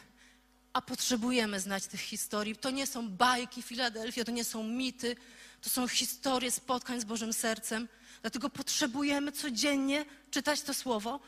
[0.74, 2.56] A potrzebujemy znać tych historii.
[2.56, 5.16] To nie są bajki Filadelfia, to nie są mity,
[5.62, 7.88] to są historie spotkań z Bożym Sercem.
[8.22, 11.20] Dlatego potrzebujemy codziennie czytać to słowo.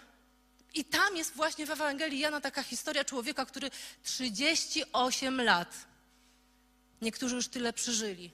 [0.74, 3.72] I tam jest właśnie w Ewangelii Jana taka historia człowieka, który
[4.04, 5.88] 38 lat,
[7.02, 8.32] niektórzy już tyle przeżyli,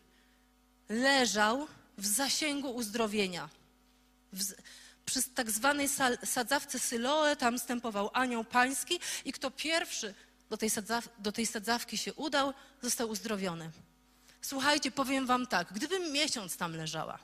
[0.89, 1.67] leżał
[1.97, 3.49] w zasięgu uzdrowienia.
[4.33, 4.53] W,
[5.05, 5.89] przy tak zwanej
[6.23, 10.13] sadzawce Syloe tam stępował anioł pański i kto pierwszy
[10.49, 13.71] do tej, sadzaw, do tej sadzawki się udał, został uzdrowiony.
[14.41, 17.19] Słuchajcie, powiem wam tak, gdybym miesiąc tam leżała,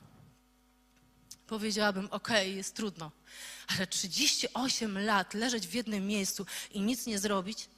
[1.48, 3.12] powiedziałabym, okej, okay, jest trudno,
[3.68, 7.70] ale 38 lat leżeć w jednym miejscu i nic nie zrobić,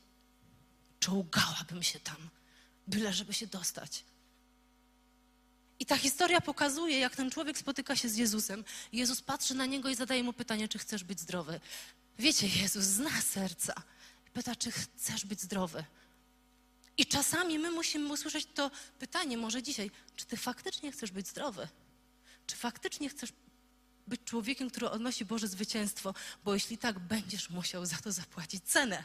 [1.00, 2.30] czołgałabym się tam,
[2.88, 4.04] byle żeby się dostać.
[5.80, 8.64] I ta historia pokazuje, jak ten człowiek spotyka się z Jezusem.
[8.92, 11.60] Jezus patrzy na niego i zadaje mu pytanie, czy chcesz być zdrowy.
[12.20, 13.74] Wiecie, Jezus zna serca.
[14.34, 15.84] Pyta, czy chcesz być zdrowy.
[16.98, 21.68] I czasami my musimy usłyszeć to pytanie, może dzisiaj, czy ty faktycznie chcesz być zdrowy?
[22.48, 23.34] Czy faktycznie chcesz
[24.08, 29.04] być człowiekiem, który odnosi Boże zwycięstwo, bo jeśli tak, będziesz musiał za to zapłacić cenę.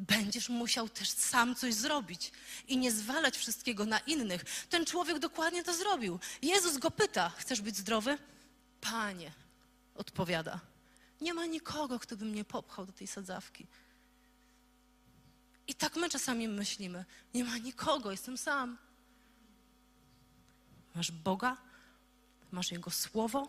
[0.00, 2.32] Będziesz musiał też sam coś zrobić
[2.68, 4.44] i nie zwalać wszystkiego na innych.
[4.70, 6.18] Ten człowiek dokładnie to zrobił.
[6.42, 8.18] Jezus go pyta: Chcesz być zdrowy?
[8.80, 9.32] Panie,
[9.94, 10.60] odpowiada:
[11.20, 13.66] Nie ma nikogo, kto by mnie popchał do tej sadzawki.
[15.68, 18.78] I tak my czasami myślimy: Nie ma nikogo, jestem sam.
[20.94, 21.56] Masz Boga,
[22.50, 23.48] masz Jego słowo,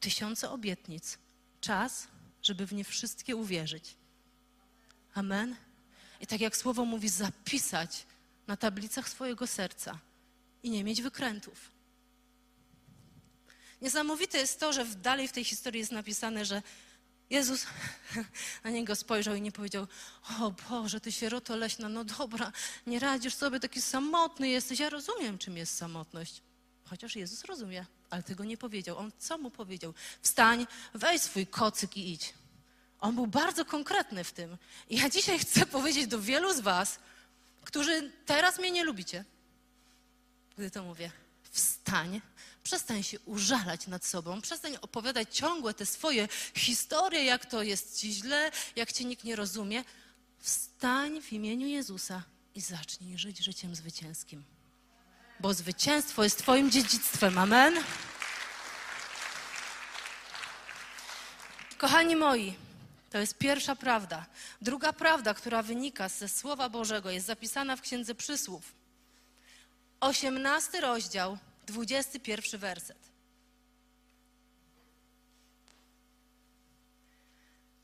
[0.00, 1.18] tysiące obietnic.
[1.60, 2.08] Czas,
[2.42, 3.96] żeby w nie wszystkie uwierzyć.
[5.14, 5.56] Amen.
[6.20, 8.06] I tak jak słowo mówi, zapisać
[8.46, 9.98] na tablicach swojego serca
[10.62, 11.70] i nie mieć wykrętów.
[13.82, 16.62] Niesamowite jest to, że dalej w tej historii jest napisane, że
[17.30, 17.66] Jezus
[18.64, 19.86] na niego spojrzał i nie powiedział:
[20.40, 22.52] O Boże, ty sieroto leśna, no dobra,
[22.86, 24.80] nie radzisz sobie, taki samotny jesteś.
[24.80, 26.42] Ja rozumiem, czym jest samotność.
[26.84, 28.98] Chociaż Jezus rozumie ale tego nie powiedział.
[28.98, 29.94] On co mu powiedział?
[30.22, 32.34] Wstań, weź swój kocyk i idź.
[33.00, 34.56] On był bardzo konkretny w tym.
[34.88, 36.98] I ja dzisiaj chcę powiedzieć do wielu z Was,
[37.64, 39.24] którzy teraz mnie nie lubicie,
[40.56, 41.10] gdy to mówię.
[41.50, 42.20] Wstań,
[42.62, 48.12] przestań się użalać nad sobą, przestań opowiadać ciągłe te swoje historie, jak to jest ci
[48.12, 49.84] źle, jak cię nikt nie rozumie.
[50.38, 52.22] Wstań w imieniu Jezusa
[52.54, 54.44] i zacznij żyć życiem zwycięskim
[55.40, 57.38] bo zwycięstwo jest Twoim dziedzictwem.
[57.38, 57.74] Amen.
[61.78, 62.54] Kochani moi,
[63.14, 64.26] to jest pierwsza prawda.
[64.60, 68.72] Druga prawda, która wynika ze Słowa Bożego, jest zapisana w Księdze Przysłów.
[70.00, 72.98] 18 rozdział, 21 werset.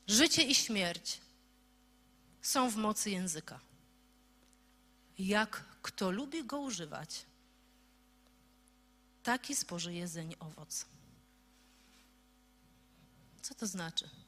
[0.07, 1.21] Życie i śmierć
[2.43, 3.61] są w mocy języka.
[5.19, 7.27] Jak kto lubi go używać,
[9.23, 10.87] taki spożyje zeń owoc.
[13.43, 14.20] Co to znaczy?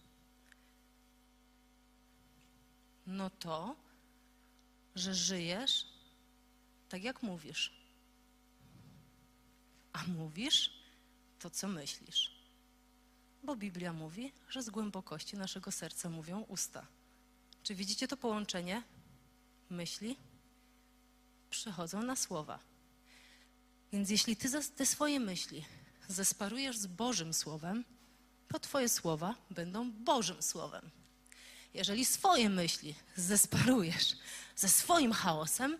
[3.12, 3.76] No to,
[4.94, 5.86] że żyjesz
[6.88, 7.72] tak jak mówisz.
[9.92, 10.70] A mówisz
[11.38, 12.32] to, co myślisz.
[13.42, 16.86] Bo Biblia mówi, że z głębokości naszego serca mówią usta.
[17.62, 18.82] Czy widzicie to połączenie?
[19.70, 20.16] Myśli
[21.50, 22.58] przechodzą na słowa.
[23.92, 25.64] Więc jeśli ty te swoje myśli
[26.08, 27.84] zesparujesz z Bożym Słowem,
[28.48, 31.01] to twoje słowa będą Bożym Słowem.
[31.74, 34.16] Jeżeli swoje myśli zesparujesz
[34.56, 35.78] ze swoim chaosem,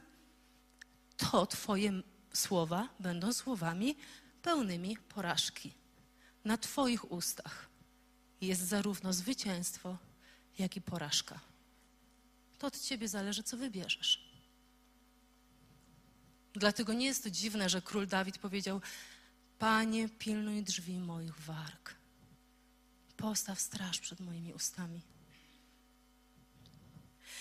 [1.17, 1.93] to twoje
[2.33, 3.97] słowa będą słowami
[4.43, 5.73] pełnymi porażki.
[6.45, 7.69] Na twoich ustach
[8.41, 9.99] jest zarówno zwycięstwo,
[10.59, 11.41] jak i porażka.
[12.59, 14.33] To od ciebie zależy, co wybierzesz.
[16.55, 18.81] Dlatego nie jest to dziwne, że król Dawid powiedział:
[19.59, 21.95] Panie, pilnuj drzwi moich warg.
[23.17, 25.01] Postaw straż przed moimi ustami.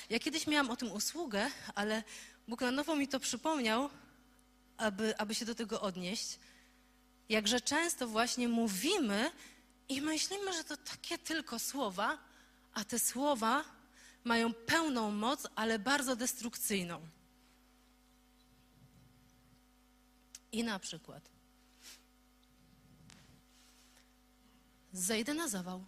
[0.09, 2.03] Ja kiedyś miałam o tym usługę, ale
[2.47, 3.89] Bóg na nowo mi to przypomniał,
[4.77, 6.39] aby, aby się do tego odnieść.
[7.29, 9.31] Jakże często właśnie mówimy
[9.91, 12.17] I myślimy, że to takie tylko słowa,
[12.73, 13.63] a te słowa
[14.23, 17.07] mają pełną moc, ale bardzo destrukcyjną.
[20.51, 21.29] I na przykład
[24.93, 25.85] zejdę na zawał.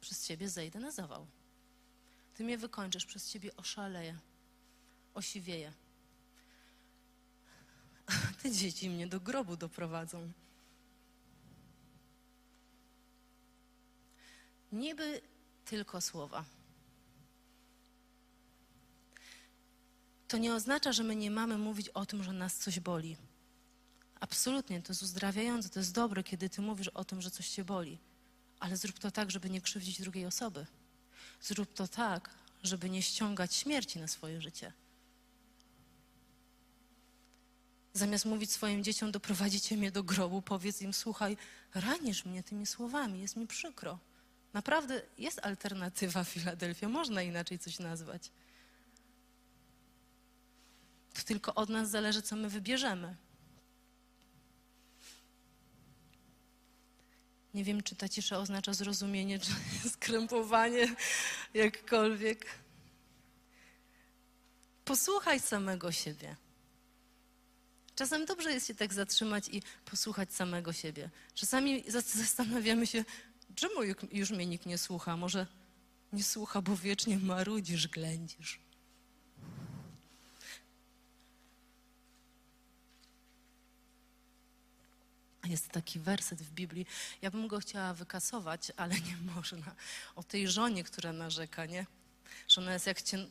[0.00, 1.26] Przez ciebie zejdę na zawał.
[2.34, 4.18] Ty mnie wykończysz, przez ciebie oszaleję,
[5.14, 5.72] osiwieję.
[8.42, 10.32] Te dzieci mnie do grobu doprowadzą.
[14.72, 15.20] Niby
[15.64, 16.44] tylko słowa.
[20.28, 23.16] To nie oznacza, że my nie mamy mówić o tym, że nas coś boli.
[24.20, 27.64] Absolutnie, to jest uzdrawiające, to jest dobre, kiedy ty mówisz o tym, że coś cię
[27.64, 27.98] boli.
[28.60, 30.66] Ale zrób to tak, żeby nie krzywdzić drugiej osoby.
[31.44, 32.30] Zrób to tak,
[32.62, 34.72] żeby nie ściągać śmierci na swoje życie.
[37.92, 41.36] Zamiast mówić swoim dzieciom, doprowadzicie mnie do grobu, powiedz im, słuchaj,
[41.74, 43.98] ranisz mnie tymi słowami, jest mi przykro.
[44.52, 48.30] Naprawdę jest alternatywa Filadelfia, można inaczej coś nazwać.
[51.14, 53.16] To tylko od nas zależy, co my wybierzemy.
[57.54, 59.50] Nie wiem, czy ta cisza oznacza zrozumienie, czy
[59.94, 60.94] skrępowanie,
[61.54, 62.46] jakkolwiek.
[64.84, 66.36] Posłuchaj samego siebie.
[67.94, 71.10] Czasem dobrze jest się tak zatrzymać i posłuchać samego siebie.
[71.34, 73.04] Czasami zastanawiamy się,
[73.54, 73.74] czemu
[74.12, 75.16] już mnie nikt nie słucha?
[75.16, 75.46] Może
[76.12, 78.60] nie słucha, bo wiecznie marudzisz, ględzisz.
[85.44, 86.86] Jest taki werset w Biblii.
[87.22, 89.74] Ja bym go chciała wykasować, ale nie można.
[90.16, 91.86] O tej żonie, która narzeka, nie?
[92.48, 93.26] Że ona jest jak cię...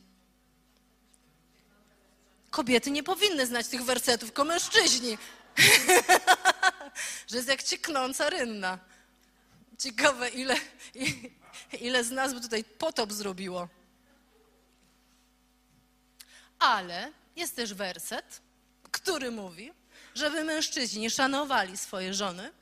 [2.50, 5.18] Kobiety nie powinny znać tych wersetów, tylko mężczyźni.
[7.30, 8.78] że jest jak cieknąca rynna.
[9.78, 10.56] Ciekawe, ile,
[11.80, 13.68] ile z nas by tutaj potop zrobiło.
[16.58, 18.40] Ale jest też werset,
[18.82, 19.72] który mówi,
[20.14, 22.52] żeby mężczyźni szanowali swoje żony,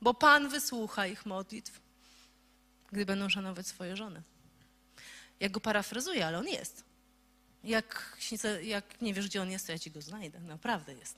[0.00, 1.80] bo Pan wysłucha ich modlitw,
[2.92, 4.22] gdy będą szanować swoje żony.
[5.40, 6.84] Ja go parafrazuję, ale on jest.
[7.64, 8.16] Jak,
[8.62, 10.40] jak nie wiesz, gdzie on jest, to ja ci go znajdę.
[10.40, 11.16] Naprawdę jest.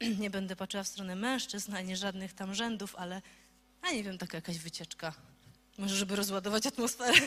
[0.20, 3.22] Nie będę patrzyła w stronę mężczyzn, ani żadnych tam rzędów, ale
[3.82, 5.14] a nie wiem, taka jakaś wycieczka.
[5.78, 7.18] Może, żeby rozładować atmosferę.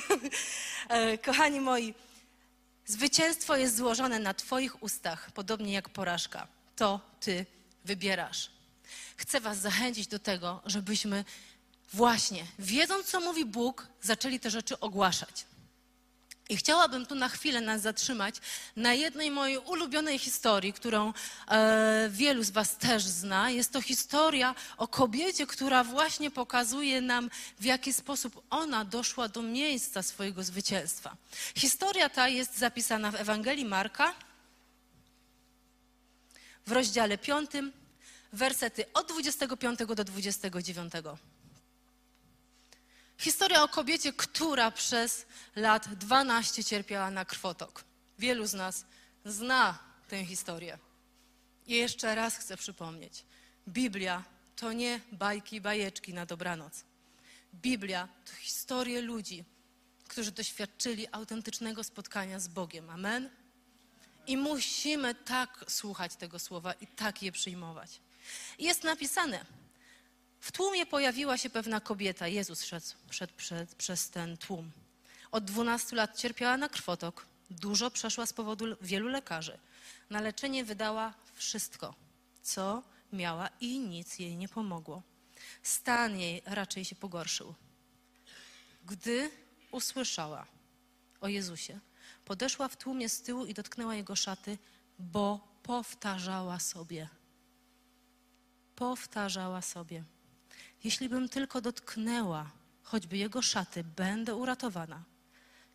[0.89, 1.93] E, kochani moi,
[2.85, 6.47] Zwycięstwo jest złożone na Twoich ustach, podobnie jak porażka.
[6.75, 7.45] To Ty
[7.85, 8.49] wybierasz.
[9.17, 11.25] Chcę Was zachęcić do tego, żebyśmy
[11.93, 15.45] właśnie, wiedząc, co mówi Bóg, zaczęli te rzeczy ogłaszać.
[16.51, 18.35] I chciałabym tu na chwilę nas zatrzymać
[18.75, 21.13] na jednej mojej ulubionej historii, którą
[21.47, 23.49] e, wielu z Was też zna.
[23.49, 29.41] Jest to historia o kobiecie, która właśnie pokazuje nam, w jaki sposób ona doszła do
[29.41, 31.15] miejsca swojego zwycięstwa.
[31.55, 34.13] Historia ta jest zapisana w Ewangelii Marka
[36.67, 37.51] w rozdziale 5,
[38.33, 40.93] wersety od 25 do 29.
[43.21, 47.83] Historia o kobiecie, która przez lat 12 cierpiała na krwotok.
[48.19, 48.85] Wielu z nas
[49.25, 50.77] zna tę historię.
[51.67, 53.25] I jeszcze raz chcę przypomnieć:
[53.67, 54.23] Biblia
[54.55, 56.83] to nie bajki, bajeczki na dobranoc.
[57.53, 59.45] Biblia to historie ludzi,
[60.07, 62.89] którzy doświadczyli autentycznego spotkania z Bogiem.
[62.89, 63.29] Amen?
[64.27, 67.99] I musimy tak słuchać tego słowa i tak je przyjmować.
[68.59, 69.45] Jest napisane,
[70.41, 72.27] w tłumie pojawiła się pewna kobieta.
[72.27, 72.85] Jezus szedł,
[73.37, 74.71] przed, przez ten tłum.
[75.31, 77.25] Od 12 lat cierpiała na krwotok.
[77.49, 79.57] Dużo przeszła z powodu wielu lekarzy.
[80.09, 81.95] Na leczenie wydała wszystko,
[82.41, 85.01] co miała i nic jej nie pomogło.
[85.63, 87.55] Stan jej raczej się pogorszył.
[88.85, 89.31] Gdy
[89.71, 90.45] usłyszała
[91.21, 91.79] o Jezusie,
[92.25, 94.57] podeszła w tłumie z tyłu i dotknęła jego szaty,
[94.99, 97.09] bo powtarzała sobie.
[98.75, 100.03] Powtarzała sobie.
[100.83, 102.51] Jeśli bym tylko dotknęła
[102.83, 105.03] choćby jego szaty, będę uratowana.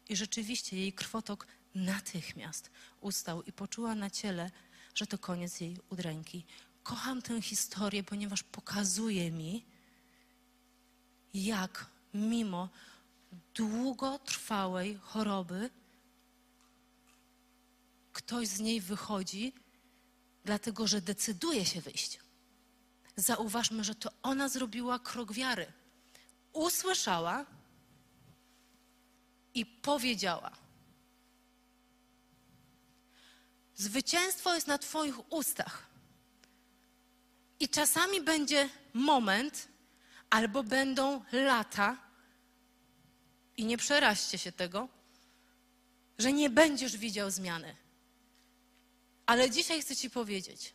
[0.08, 4.50] I rzeczywiście jej krwotok natychmiast ustał i poczuła na ciele,
[4.94, 6.44] że to koniec jej udręki.
[6.82, 9.64] Kocham tę historię, ponieważ pokazuje mi,
[11.34, 12.68] jak mimo
[13.54, 15.70] długotrwałej choroby
[18.12, 19.52] ktoś z niej wychodzi,
[20.44, 22.25] dlatego że decyduje się wyjść
[23.16, 25.72] zauważmy, że to ona zrobiła krok wiary.
[26.52, 27.46] Usłyszała
[29.54, 30.50] i powiedziała.
[33.74, 35.86] Zwycięstwo jest na Twoich ustach.
[37.60, 39.68] I czasami będzie moment,
[40.30, 42.06] albo będą lata,
[43.56, 44.88] i nie przeraźcie się tego,
[46.18, 47.76] że nie będziesz widział zmiany.
[49.26, 50.74] Ale dzisiaj chcę Ci powiedzieć: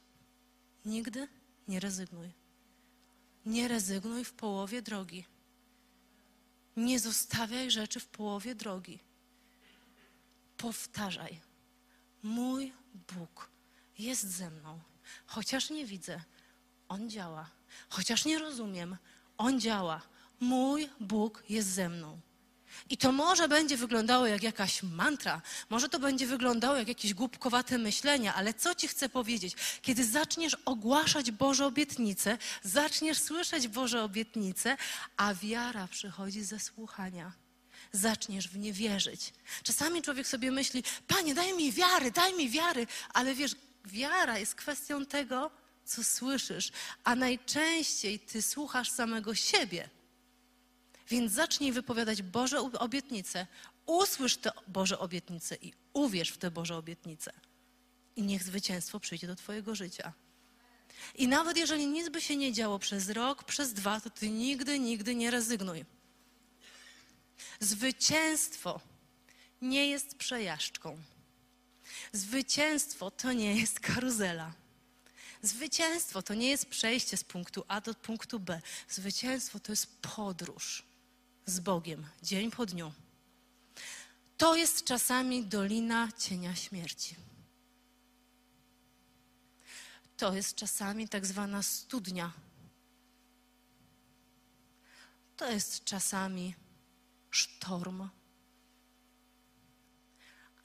[0.86, 1.27] nigdy
[1.67, 2.32] nie rezygnuj.
[3.45, 5.26] Nie rezygnuj w połowie drogi.
[6.78, 9.00] Nie zostawiaj rzeczy w połowie drogi.
[10.58, 11.39] Powtarzaj:
[12.24, 12.74] Mój
[13.15, 13.50] Bóg
[13.97, 14.80] jest ze mną.
[15.26, 16.21] Chociaż nie widzę,
[16.88, 17.50] On działa.
[17.89, 18.97] Chociaż nie rozumiem,
[19.38, 20.02] On działa.
[20.39, 22.19] Mój Bóg jest ze mną.
[22.90, 27.78] I to może będzie wyglądało jak jakaś mantra, może to będzie wyglądało jak jakieś głupkowate
[27.78, 29.56] myślenia, ale co ci chcę powiedzieć?
[29.82, 34.78] Kiedy zaczniesz ogłaszać Boże obietnice, zaczniesz słyszeć Boże obietnice,
[35.18, 37.32] a wiara przychodzi ze słuchania.
[37.92, 39.34] Zaczniesz w nie wierzyć.
[39.64, 43.56] Czasami człowiek sobie myśli, Panie, daj mi wiary, daj mi wiary, ale wiesz,
[43.86, 45.52] wiara jest kwestią tego,
[45.86, 46.72] co słyszysz,
[47.04, 49.90] a najczęściej ty słuchasz samego siebie.
[51.12, 53.47] Więc zacznij wypowiadać Boże obietnice,
[53.86, 57.34] usłysz te Boże obietnice i uwierz w te Boże obietnice.
[58.15, 60.13] I niech zwycięstwo przyjdzie do Twojego życia.
[61.15, 64.80] I nawet jeżeli nic by się nie działo przez rok, przez dwa, to Ty nigdy,
[64.80, 65.86] nigdy nie rezygnuj.
[67.60, 68.80] Zwycięstwo
[69.62, 70.97] nie jest przejażdżką.
[72.12, 74.54] Zwycięstwo to nie jest karuzela.
[75.41, 78.62] Zwycięstwo to nie jest przejście z punktu A do punktu B.
[78.89, 80.90] Zwycięstwo to jest podróż
[81.52, 82.94] z Bogiem, dzień po dniu.
[84.38, 87.16] To jest czasami dolina cienia śmierci.
[90.18, 92.32] To jest czasami tak zwana studnia.
[95.38, 96.56] To jest czasami
[97.30, 98.10] sztorm.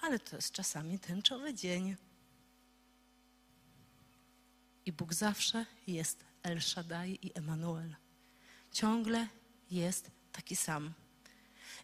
[0.01, 1.97] Ale to jest czasami tęczowy dzień.
[4.87, 7.97] I Bóg zawsze jest El Shaddai i Emanuel.
[8.73, 9.29] Ciągle
[9.71, 10.95] jest taki sam.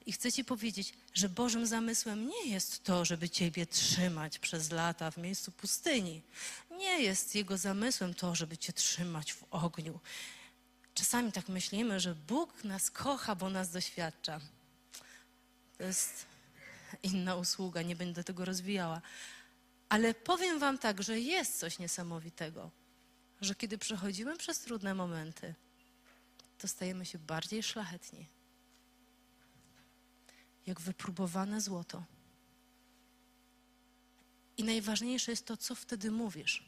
[0.06, 5.10] I chcę Ci powiedzieć, że Bożym zamysłem nie jest to, żeby Ciebie trzymać przez lata
[5.10, 6.22] w miejscu pustyni.
[6.70, 10.00] Nie jest Jego zamysłem to, żeby Cię trzymać w ogniu.
[10.94, 14.40] Czasami tak myślimy, że Bóg nas kocha, bo nas doświadcza.
[15.78, 16.26] To jest
[17.02, 19.00] inna usługa, nie będę tego rozwijała.
[19.88, 22.70] Ale powiem Wam tak, że jest coś niesamowitego,
[23.40, 25.54] że kiedy przechodzimy przez trudne momenty,
[26.58, 28.26] to stajemy się bardziej szlachetni
[30.66, 32.04] jak wypróbowane złoto.
[34.56, 36.64] I najważniejsze jest to, co wtedy mówisz.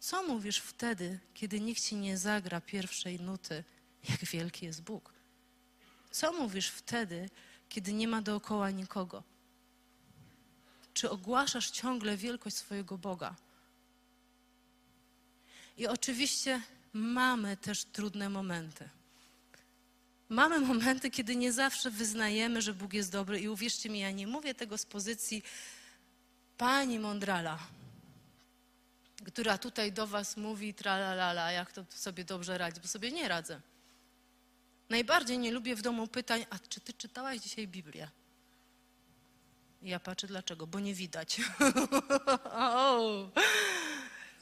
[0.00, 3.64] Co mówisz wtedy, kiedy nikt ci nie zagra pierwszej nuty,
[4.08, 5.12] jak wielki jest Bóg?
[6.10, 7.30] Co mówisz wtedy,
[7.68, 9.22] kiedy nie ma dookoła nikogo?
[10.94, 13.36] Czy ogłaszasz ciągle wielkość swojego Boga?
[15.76, 18.88] I oczywiście mamy też trudne momenty.
[20.32, 24.26] Mamy momenty, kiedy nie zawsze wyznajemy, że Bóg jest dobry i uwierzcie mi, ja nie
[24.26, 25.42] mówię tego z pozycji
[26.58, 27.58] pani mądrala,
[29.26, 33.60] która tutaj do was mówi tralalala, jak to sobie dobrze radzi, bo sobie nie radzę.
[34.88, 38.08] Najbardziej nie lubię w domu pytań, a czy ty czytałaś dzisiaj Biblię?
[39.82, 41.36] I ja patrzę dlaczego, bo nie widać.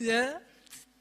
[0.01, 0.41] nie?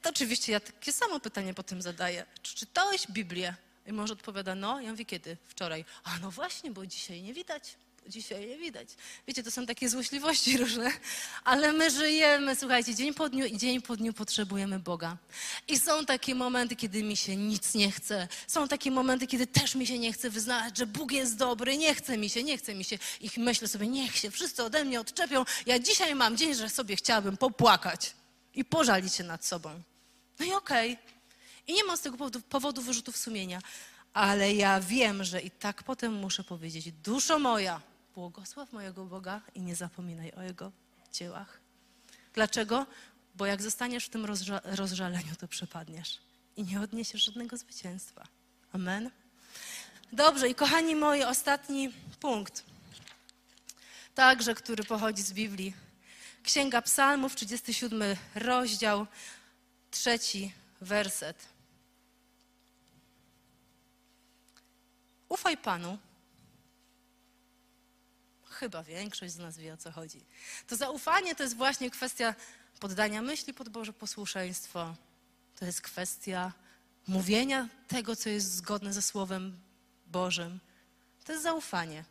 [0.02, 2.26] To oczywiście ja takie samo pytanie potem zadaję.
[2.42, 3.54] Czy czytałeś Biblię?
[3.90, 5.36] I mąż odpowiada, no, ja mówię, kiedy?
[5.48, 5.84] Wczoraj.
[6.04, 7.76] A no właśnie, bo dzisiaj nie widać.
[8.06, 8.88] Dzisiaj nie widać.
[9.26, 10.92] Wiecie, to są takie złośliwości różne,
[11.44, 15.16] ale my żyjemy, słuchajcie, dzień po dniu i dzień po dniu potrzebujemy Boga.
[15.68, 18.28] I są takie momenty, kiedy mi się nic nie chce.
[18.46, 21.94] Są takie momenty, kiedy też mi się nie chce wyznać, że Bóg jest dobry, nie
[21.94, 22.98] chce mi się, nie chce mi się.
[23.20, 25.44] I myślę sobie, niech się wszyscy ode mnie odczepią.
[25.66, 28.14] Ja dzisiaj mam dzień, że sobie chciałabym popłakać
[28.54, 29.82] i pożalić się nad sobą.
[30.38, 30.92] No i okej.
[30.92, 31.19] Okay.
[31.66, 33.60] I nie mam z tego powodu, powodu wyrzutów sumienia.
[34.14, 37.80] Ale ja wiem, że i tak potem muszę powiedzieć, duszo moja,
[38.14, 40.72] błogosław mojego Boga i nie zapominaj o Jego
[41.12, 41.60] dziełach.
[42.34, 42.86] Dlaczego?
[43.34, 46.18] Bo jak zostaniesz w tym rozża rozżaleniu, to przepadniesz
[46.56, 48.26] i nie odniesiesz żadnego zwycięstwa.
[48.72, 49.10] Amen.
[50.12, 52.64] Dobrze, i kochani moi, ostatni punkt.
[54.14, 55.74] Także, który pochodzi z Biblii.
[56.42, 59.06] Księga Psalmów, 37 rozdział,
[59.90, 61.48] trzeci werset.
[65.28, 65.98] Ufaj Panu.
[68.44, 70.24] Chyba większość z nas wie o co chodzi.
[70.66, 72.34] To zaufanie to jest właśnie kwestia
[72.80, 74.94] poddania myśli pod Boże posłuszeństwo.
[75.56, 76.52] To jest kwestia
[77.06, 79.60] mówienia tego, co jest zgodne ze Słowem
[80.06, 80.60] Bożym.
[81.24, 82.04] To jest zaufanie.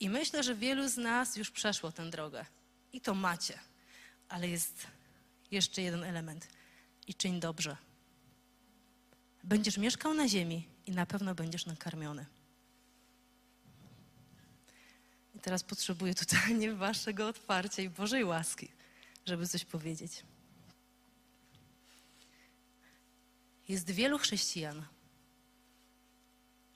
[0.00, 2.46] I myślę, że wielu z nas już przeszło tę drogę.
[2.92, 3.58] I to macie.
[4.28, 4.86] Ale jest
[5.50, 6.48] jeszcze jeden element.
[7.06, 7.76] I czyń dobrze.
[9.44, 12.26] Będziesz mieszkał na ziemi i na pewno będziesz nakarmiony.
[15.34, 18.68] I teraz potrzebuję totalnie Waszego otwarcia i Bożej łaski,
[19.26, 20.24] żeby coś powiedzieć.
[23.68, 24.84] Jest wielu chrześcijan,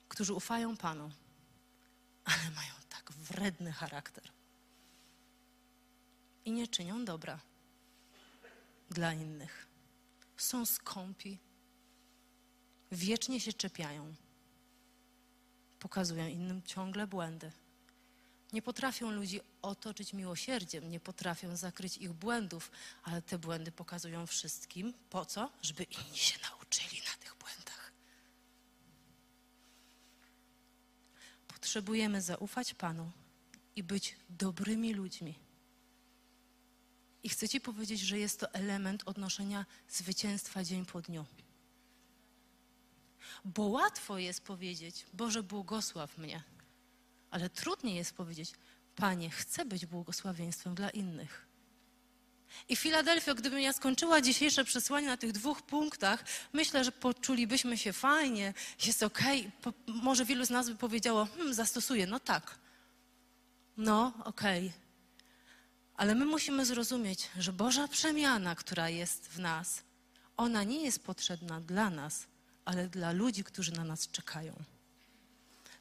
[0.07, 1.11] którzy ufają Panu,
[2.23, 4.23] ale mają tak wredny charakter
[6.45, 7.39] i nie czynią dobra
[8.89, 9.68] dla innych.
[10.39, 11.39] Są skąpi,
[12.91, 14.15] wiecznie się czepiają,
[15.79, 17.51] pokazują innym ciągle błędy.
[18.53, 22.71] Nie potrafią ludzi otoczyć miłosierdziem, nie potrafią zakryć ich błędów,
[23.03, 24.93] ale te błędy pokazują wszystkim.
[25.09, 25.51] Po co?
[25.61, 27.91] Żeby inni się nauczyli na tych błędach.
[31.47, 33.11] Potrzebujemy zaufać Panu
[33.75, 35.48] i być dobrymi ludźmi.
[37.23, 41.25] I chcę Ci powiedzieć, że jest to element odnoszenia zwycięstwa dzień po dniu.
[43.45, 46.43] Bo łatwo jest powiedzieć, Boże, błogosław mnie,
[47.31, 48.51] ale trudniej jest powiedzieć,
[48.95, 51.49] Panie, chcę być błogosławieństwem dla innych.
[52.69, 57.93] I Filadelfio, gdybym ja skończyła dzisiejsze przesłanie na tych dwóch punktach, myślę, że poczulibyśmy się
[57.93, 58.53] fajnie,
[58.85, 59.51] jest okej.
[59.61, 59.73] Okay.
[59.87, 62.59] Może wielu z nas by powiedziało, hmm, zastosuję, no tak.
[63.77, 64.67] No, okej.
[64.67, 64.88] Okay.
[65.99, 69.83] Ale my musimy zrozumieć, że Boża przemiana, która jest w nas,
[70.37, 72.27] ona nie jest potrzebna dla nas,
[72.65, 74.53] ale dla ludzi, którzy na nas czekają.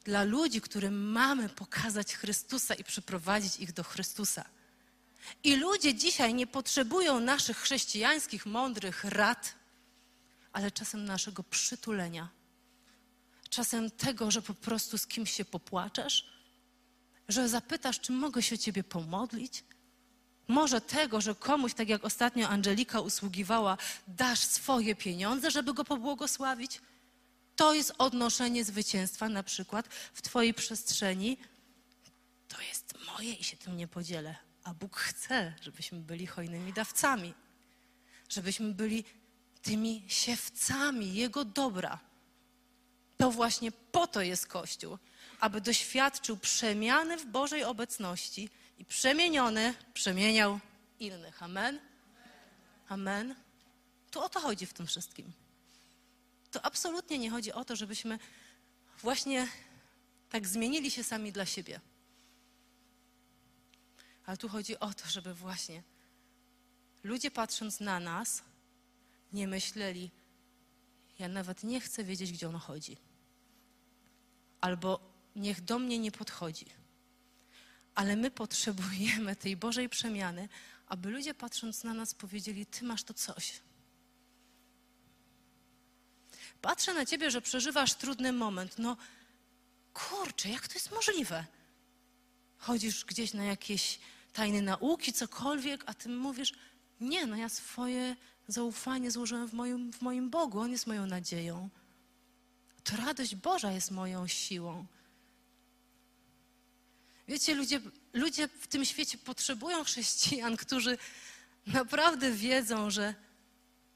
[0.05, 4.45] Dla ludzi, którym mamy pokazać Chrystusa i przyprowadzić ich do Chrystusa.
[5.45, 9.55] I ludzie dzisiaj nie potrzebują naszych chrześcijańskich, mądrych rad,
[10.53, 12.29] ale czasem naszego przytulenia.
[13.49, 16.33] Czasem tego, że po prostu z kimś się popłaczesz,
[17.29, 19.64] że zapytasz, czy mogę się o ciebie pomodlić.
[20.49, 23.79] Może tego, że komuś, tak jak ostatnio Angelika usługiwała,
[24.09, 26.81] dasz swoje pieniądze, żeby go pobłogosławić.
[27.57, 31.37] To jest odnoszenie zwycięstwa na przykład w Twojej przestrzeni.
[32.49, 34.37] To jest moje i się tym nie podzielę.
[34.65, 37.35] A Bóg chce, żebyśmy byli hojnymi dawcami,
[38.29, 39.05] żebyśmy byli
[39.63, 41.99] tymi siewcami Jego dobra.
[43.17, 44.99] To właśnie po to jest Kościół,
[45.41, 50.61] aby doświadczył przemiany w Bożej obecności i przemieniony przemieniał
[51.01, 51.43] innych.
[51.43, 51.81] Amen?
[52.89, 53.35] Amen.
[54.11, 55.33] Tu o to chodzi w tym wszystkim.
[56.51, 58.18] To absolutnie nie chodzi o to, żebyśmy
[59.03, 59.49] właśnie
[60.31, 61.81] tak zmienili się sami dla siebie.
[64.26, 65.83] Ale tu chodzi o to, żeby właśnie
[67.05, 68.43] ludzie patrząc na nas,
[69.33, 70.11] nie myśleli,
[71.18, 72.97] ja nawet nie chcę wiedzieć, gdzie on chodzi.
[74.61, 75.01] Albo
[75.37, 76.66] niech do mnie nie podchodzi.
[77.99, 80.49] Ale my potrzebujemy tej Bożej przemiany,
[80.87, 83.61] aby ludzie patrząc na nas powiedzieli: Ty masz to coś.
[86.61, 88.79] Patrzę na ciebie, że przeżywasz trudny moment.
[88.79, 88.97] No
[89.93, 91.45] kurczę, jak to jest możliwe?
[92.59, 93.99] Chodzisz gdzieś na jakieś
[94.33, 96.53] tajne nauki, cokolwiek, a ty mówisz,
[97.01, 98.17] nie, no ja swoje
[98.49, 101.69] zaufanie złożyłem w moim, w moim Bogu, On jest moją nadzieją.
[102.85, 104.87] To radość Boża jest moją siłą.
[107.29, 107.81] Wiecie, ludzie,
[108.12, 110.99] ludzie w tym świecie potrzebują chrześcijan, którzy
[111.66, 113.14] naprawdę wiedzą, że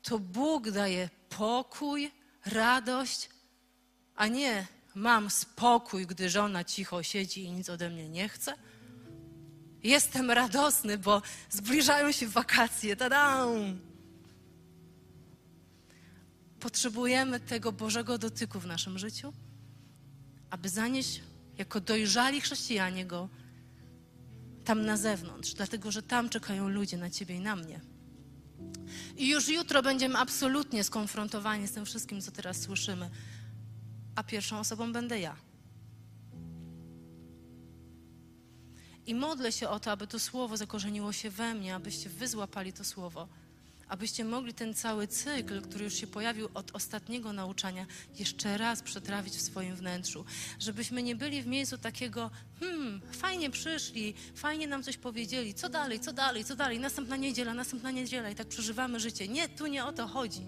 [0.02, 2.10] to Bóg daje pokój,
[2.46, 3.28] radość,
[4.14, 8.54] a nie mam spokój, gdy żona cicho siedzi i nic ode mnie nie chce.
[9.82, 12.96] Jestem radosny, bo zbliżają się wakacje.
[12.96, 13.46] Tada!
[16.60, 19.32] Potrzebujemy tego Bożego dotyku w naszym życiu,
[20.50, 21.20] aby zanieść
[21.58, 23.28] jako dojrzali chrześcijanie go
[24.64, 27.80] tam na zewnątrz, dlatego że tam czekają ludzie na ciebie i na mnie.
[29.16, 33.10] I już jutro będziemy absolutnie skonfrontowani z tym wszystkim, co teraz słyszymy,
[34.16, 35.36] a pierwszą osobą będę ja.
[39.06, 42.84] I modlę się o to, aby to słowo zakorzeniło się we mnie, abyście wyzłapali to
[42.84, 43.28] słowo,
[43.92, 47.86] abyście mogli ten cały cykl, który już się pojawił od ostatniego nauczania,
[48.18, 50.24] jeszcze raz przetrawić w swoim wnętrzu.
[50.58, 52.30] Żebyśmy nie byli w miejscu takiego,
[52.60, 57.54] hmm, fajnie przyszli, fajnie nam coś powiedzieli, co dalej, co dalej, co dalej, następna niedziela,
[57.54, 59.28] następna niedziela i tak przeżywamy życie.
[59.28, 60.46] Nie, tu nie o to chodzi.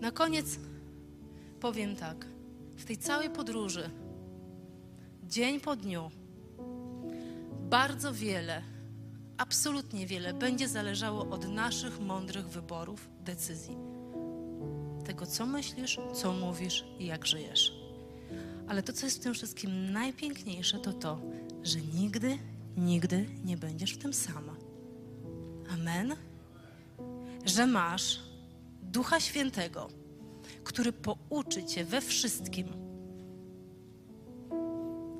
[0.00, 0.58] Na koniec
[1.60, 2.33] powiem tak.
[2.76, 3.90] W tej całej podróży,
[5.22, 6.10] dzień po dniu,
[7.70, 8.62] bardzo wiele,
[9.38, 13.76] absolutnie wiele będzie zależało od naszych mądrych wyborów, decyzji.
[15.04, 17.72] Tego, co myślisz, co mówisz i jak żyjesz.
[18.68, 21.20] Ale to, co jest w tym wszystkim najpiękniejsze, to to,
[21.62, 22.38] że nigdy,
[22.76, 24.56] nigdy nie będziesz w tym sama.
[25.70, 26.16] Amen.
[27.44, 28.20] Że masz
[28.82, 29.88] Ducha Świętego,
[30.64, 32.66] który pouczy cię we wszystkim.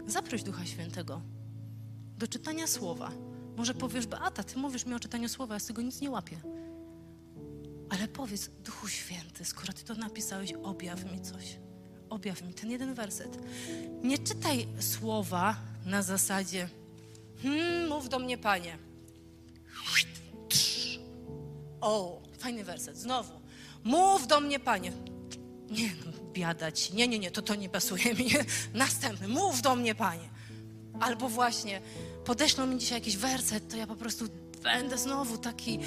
[0.07, 1.21] Zaproś Ducha Świętego
[2.19, 3.11] do czytania słowa.
[3.57, 6.41] Może powiesz, Beata, ty mówisz mi o czytaniu słowa, ja z tego nic nie łapię.
[7.91, 11.59] Ale powiedz, Duchu Święty, skoro ty to napisałeś, objaw mi coś.
[12.11, 13.39] Objaw mi ten jeden werset.
[14.03, 16.69] Nie czytaj słowa na zasadzie,
[17.43, 18.79] hmm, mów do mnie, Panie.
[21.81, 23.41] O, fajny werset, znowu.
[23.85, 24.93] Mów do mnie, Panie.
[25.79, 25.91] Nie,
[26.33, 26.95] biada ci.
[26.95, 28.31] Nie, nie, nie, to to nie pasuje mi.
[28.75, 29.29] Następny.
[29.29, 30.29] Mów do mnie, Panie.
[31.01, 31.81] Albo właśnie,
[32.25, 34.25] podeślą mi dzisiaj jakiś werset, to ja po prostu
[34.63, 35.79] będę znowu taki,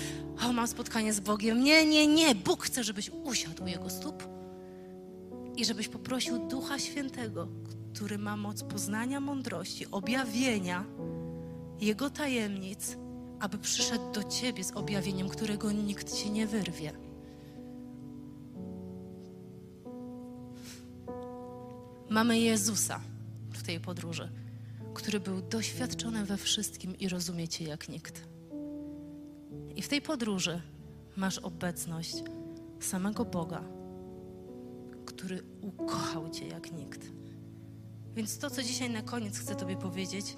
[0.45, 1.63] o, mam spotkanie z Bogiem.
[1.63, 2.35] Nie, nie, nie.
[2.35, 4.23] Bóg chce, żebyś usiadł u Jego stóp
[5.55, 7.47] i żebyś poprosił Ducha Świętego,
[7.93, 10.85] który ma moc poznania mądrości, objawienia
[11.81, 12.97] Jego tajemnic,
[13.39, 17.06] aby przyszedł do Ciebie z objawieniem, którego nikt Ci nie wyrwie.
[22.09, 22.99] Mamy Jezusa
[23.53, 24.29] w tej podróży,
[24.93, 28.27] który był doświadczony we wszystkim i rozumie Cię jak nikt.
[29.75, 30.61] I w tej podróży
[31.15, 32.23] masz obecność
[32.79, 33.63] samego Boga,
[35.05, 37.01] który ukochał Cię jak nikt.
[38.15, 40.35] Więc to, co dzisiaj na koniec chcę Tobie powiedzieć,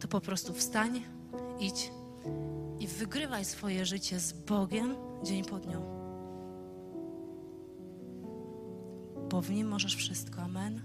[0.00, 1.02] to po prostu wstań,
[1.60, 1.90] idź
[2.78, 6.01] i wygrywaj swoje życie z Bogiem dzień po dniu.
[9.32, 10.42] Bo w Nim możesz wszystko.
[10.42, 10.80] Amen.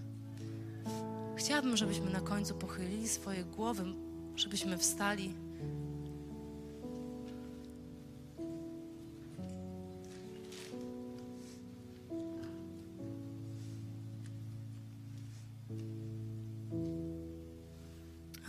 [1.35, 3.83] Chciałabym, żebyśmy na końcu pochylili swoje głowy,
[4.35, 5.33] żebyśmy wstali.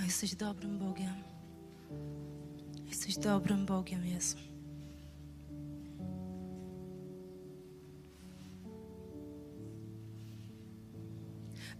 [0.00, 1.14] A jesteś dobrym Bogiem.
[2.86, 4.47] Jesteś dobrym Bogiem, Jezu.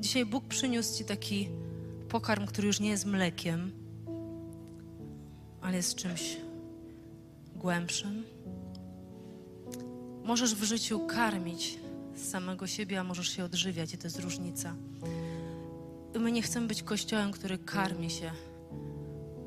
[0.01, 1.49] Dzisiaj Bóg przyniósł Ci taki
[2.09, 3.73] pokarm, który już nie jest mlekiem,
[5.61, 6.37] ale jest czymś
[7.57, 8.25] głębszym.
[10.25, 11.79] Możesz w życiu karmić
[12.17, 14.75] samego siebie, a możesz się odżywiać, i to jest różnica.
[16.21, 18.31] My nie chcemy być kościołem, który karmi się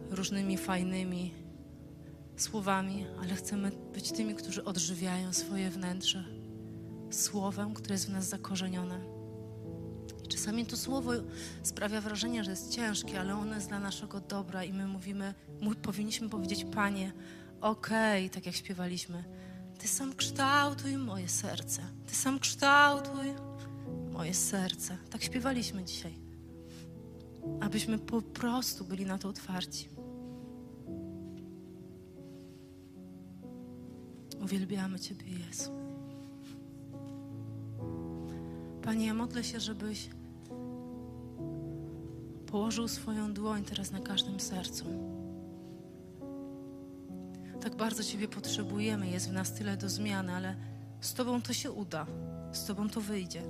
[0.10, 1.34] różnymi fajnymi
[2.38, 6.24] słowami, ale chcemy być tymi, którzy odżywiają swoje wnętrze
[7.12, 9.21] słowem, które jest w nas zakorzenione.
[10.42, 11.12] Czasami to słowo
[11.64, 15.76] sprawia wrażenie, że jest ciężkie, ale ono jest dla naszego dobra i my mówimy, my
[15.76, 17.14] powinniśmy powiedzieć, Panie,
[17.62, 19.24] okej, okay, tak jak śpiewaliśmy,
[19.80, 23.34] Ty sam kształtuj moje serce, Ty sam kształtuj
[24.12, 24.98] moje serce.
[25.10, 26.14] Tak śpiewaliśmy dzisiaj.
[27.60, 29.90] Abyśmy po prostu byli na to otwarci.
[34.44, 35.72] Uwielbiamy Ciebie, Jezu.
[38.82, 40.10] Panie, ja modlę się, żebyś
[42.52, 44.86] położył swoją dłoń teraz na każdym sercu.
[47.62, 50.56] Tak bardzo Ciebie potrzebujemy, jest w nas tyle do zmiany, ale
[51.02, 52.06] z Tobą to się uda,
[52.52, 53.42] z Tobą to wyjdzie.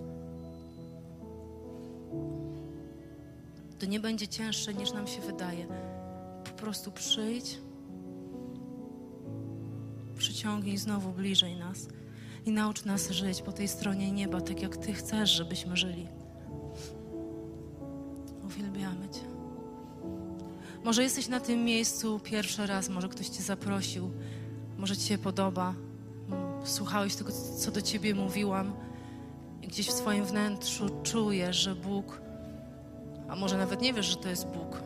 [3.80, 5.68] To nie będzie cięższe niż nam się wydaje.
[6.43, 7.58] Po prostu przyjdź
[10.18, 11.88] przyciągnij znowu bliżej nas
[12.45, 16.20] i naucz nas żyć po tej stronie nieba, tak jak Ty chcesz, żebyśmy żyli.
[18.62, 19.22] Uwielbiamy Cię.
[20.84, 24.12] Może jesteś na tym miejscu pierwszy raz, może ktoś Cię zaprosił,
[24.78, 25.74] może Ci się podoba,
[26.64, 28.74] słuchałeś tego, co do Ciebie mówiłam
[29.62, 32.22] i gdzieś w swoim wnętrzu czujesz, że Bóg,
[33.30, 34.82] a może nawet nie wiesz, że to jest Bóg,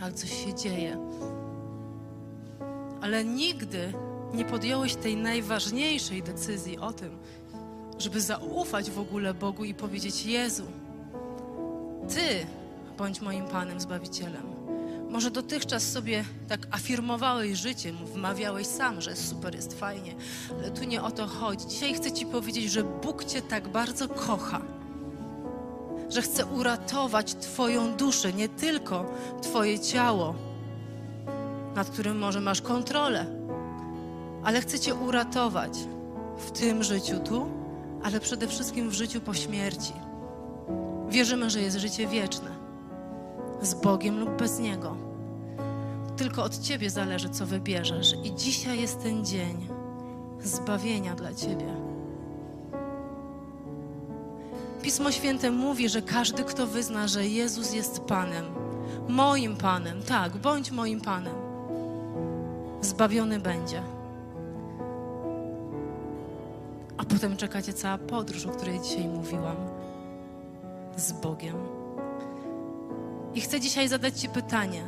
[0.00, 0.96] ale coś się dzieje
[3.02, 3.92] ale nigdy
[4.34, 7.18] nie podjąłeś tej najważniejszej decyzji o tym,
[7.98, 10.66] żeby zaufać w ogóle Bogu i powiedzieć: Jezu,
[12.08, 12.46] Ty
[12.98, 14.42] bądź moim Panem Zbawicielem.
[15.10, 20.14] Może dotychczas sobie tak afirmowałeś życie, wmawiałeś sam, że super, jest fajnie,
[20.58, 21.66] ale tu nie o to chodzi.
[21.66, 24.60] Dzisiaj chcę Ci powiedzieć, że Bóg Cię tak bardzo kocha,
[26.08, 29.04] że chce uratować Twoją duszę, nie tylko
[29.42, 30.34] Twoje ciało
[31.74, 33.26] nad którym może masz kontrolę,
[34.44, 35.72] ale chce Cię uratować
[36.38, 37.46] w tym życiu tu,
[38.02, 39.92] ale przede wszystkim w życiu po śmierci.
[41.12, 42.50] Wierzymy, że jest życie wieczne,
[43.62, 44.96] z Bogiem lub bez Niego.
[46.16, 49.68] Tylko od Ciebie zależy, co wybierzesz, i dzisiaj jest ten dzień
[50.40, 51.74] zbawienia dla Ciebie.
[54.82, 58.44] Pismo Święte mówi, że każdy, kto wyzna, że Jezus jest Panem,
[59.08, 61.34] moim Panem, tak, bądź moim Panem,
[62.80, 63.82] zbawiony będzie.
[66.98, 69.56] A potem czekacie cała podróż, o której dzisiaj mówiłam,
[70.96, 71.56] z Bogiem.
[73.34, 74.82] I chcę dzisiaj zadać Ci pytanie,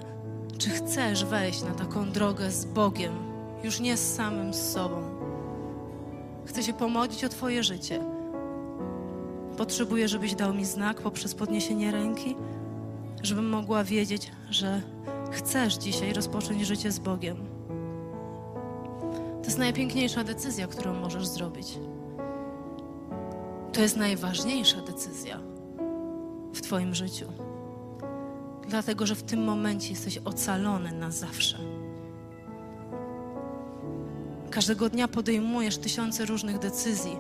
[0.59, 3.13] czy chcesz wejść na taką drogę z Bogiem,
[3.65, 5.03] już nie z samym sobą?
[6.47, 8.05] Chcę się pomodlić o Twoje życie.
[9.57, 12.37] Potrzebuję, żebyś dał mi znak poprzez podniesienie ręki,
[13.23, 14.83] żebym mogła wiedzieć, że
[15.31, 17.37] chcesz dzisiaj rozpocząć życie z Bogiem.
[19.43, 21.79] To jest najpiękniejsza decyzja, którą możesz zrobić.
[23.73, 25.41] To jest najważniejsza decyzja
[26.65, 27.27] Twoim życiu.
[28.69, 31.59] Dlatego, że w tym momencie jesteś ocalony na zawsze.
[34.51, 37.17] Każdego dnia podejmujesz tysiące różnych decyzji.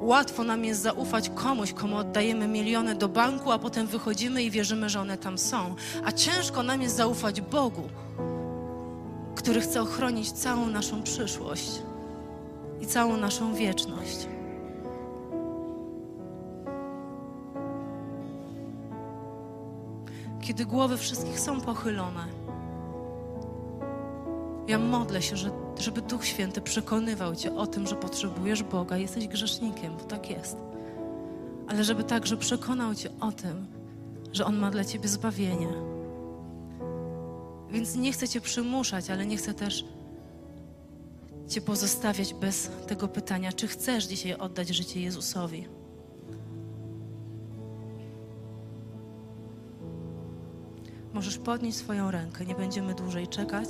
[0.00, 4.88] Łatwo nam jest zaufać komuś, komu oddajemy miliony do banku, a potem wychodzimy i wierzymy,
[4.88, 5.74] że one tam są.
[6.04, 7.88] A ciężko nam jest zaufać Bogu,
[9.34, 11.70] który chce ochronić całą naszą przyszłość
[12.80, 14.35] i całą naszą wieczność.
[20.46, 22.26] Kiedy głowy wszystkich są pochylone,
[24.68, 29.28] ja modlę się, że, żeby Duch Święty przekonywał Cię o tym, że potrzebujesz Boga, jesteś
[29.28, 30.56] grzesznikiem, bo tak jest.
[31.68, 33.66] Ale żeby także przekonał Cię o tym,
[34.32, 35.68] że On ma dla Ciebie zbawienie.
[37.70, 39.84] Więc nie chcę Cię przymuszać, ale nie chcę też
[41.48, 45.68] Cię pozostawiać bez tego pytania, czy chcesz dzisiaj oddać życie Jezusowi.
[51.16, 53.68] Możesz podnieść swoją rękę, nie będziemy dłużej czekać.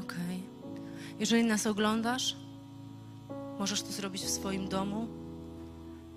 [0.00, 0.14] Ok.
[1.20, 2.36] Jeżeli nas oglądasz,
[3.58, 5.06] możesz to zrobić w swoim domu.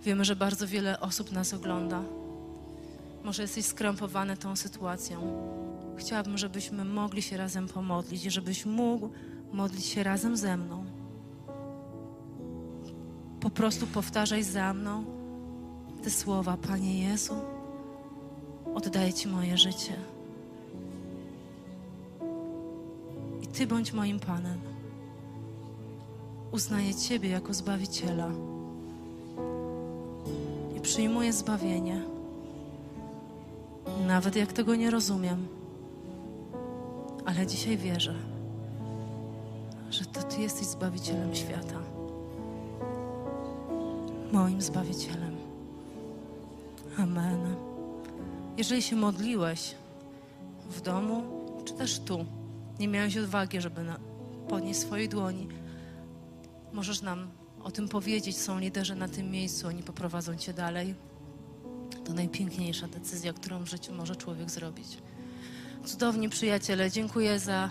[0.03, 2.01] Wiemy, że bardzo wiele osób nas ogląda.
[3.23, 5.17] Może jesteś skrępowany tą sytuacją.
[5.97, 9.09] Chciałabym, żebyśmy mogli się razem pomodlić i żebyś mógł
[9.53, 10.94] modlić się razem ze mną.
[13.45, 15.03] Po prostu powtarzaj za mną
[16.03, 17.33] te słowa: Panie Jezu,
[18.75, 19.93] oddaję Ci moje życie.
[23.41, 24.59] I Ty bądź moim Panem.
[26.51, 28.29] Uznaję Ciebie jako Zbawiciela
[30.77, 32.01] i przyjmuję zbawienie,
[34.07, 35.47] nawet jak tego nie rozumiem.
[37.25, 38.15] Ale dzisiaj wierzę,
[39.89, 41.94] że to Ty jesteś Zbawicielem świata
[44.31, 45.35] moim Zbawicielem.
[46.97, 47.55] Amen.
[48.57, 49.75] Jeżeli się modliłeś
[50.69, 51.23] w domu,
[51.65, 52.25] czy też tu,
[52.79, 53.99] nie miałeś odwagi, żeby na,
[54.49, 55.47] podnieść swojej dłoni,
[56.73, 57.27] możesz nam
[57.63, 58.37] o tym powiedzieć.
[58.37, 60.95] Są liderzy na tym miejscu, oni poprowadzą cię dalej.
[62.05, 64.97] To najpiękniejsza decyzja, którą w życiu może człowiek zrobić.
[65.85, 67.69] Cudowni przyjaciele, dziękuję za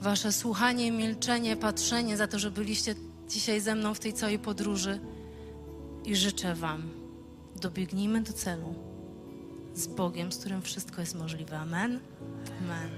[0.00, 2.94] Wasze słuchanie, milczenie, patrzenie, za to, że byliście
[3.28, 5.00] dzisiaj ze mną w tej całej podróży
[6.10, 6.82] i życzę Wam,
[7.60, 8.74] dobiegnijmy do celu
[9.74, 11.58] z Bogiem, z którym wszystko jest możliwe.
[11.58, 12.00] Amen.
[12.60, 12.90] Amen.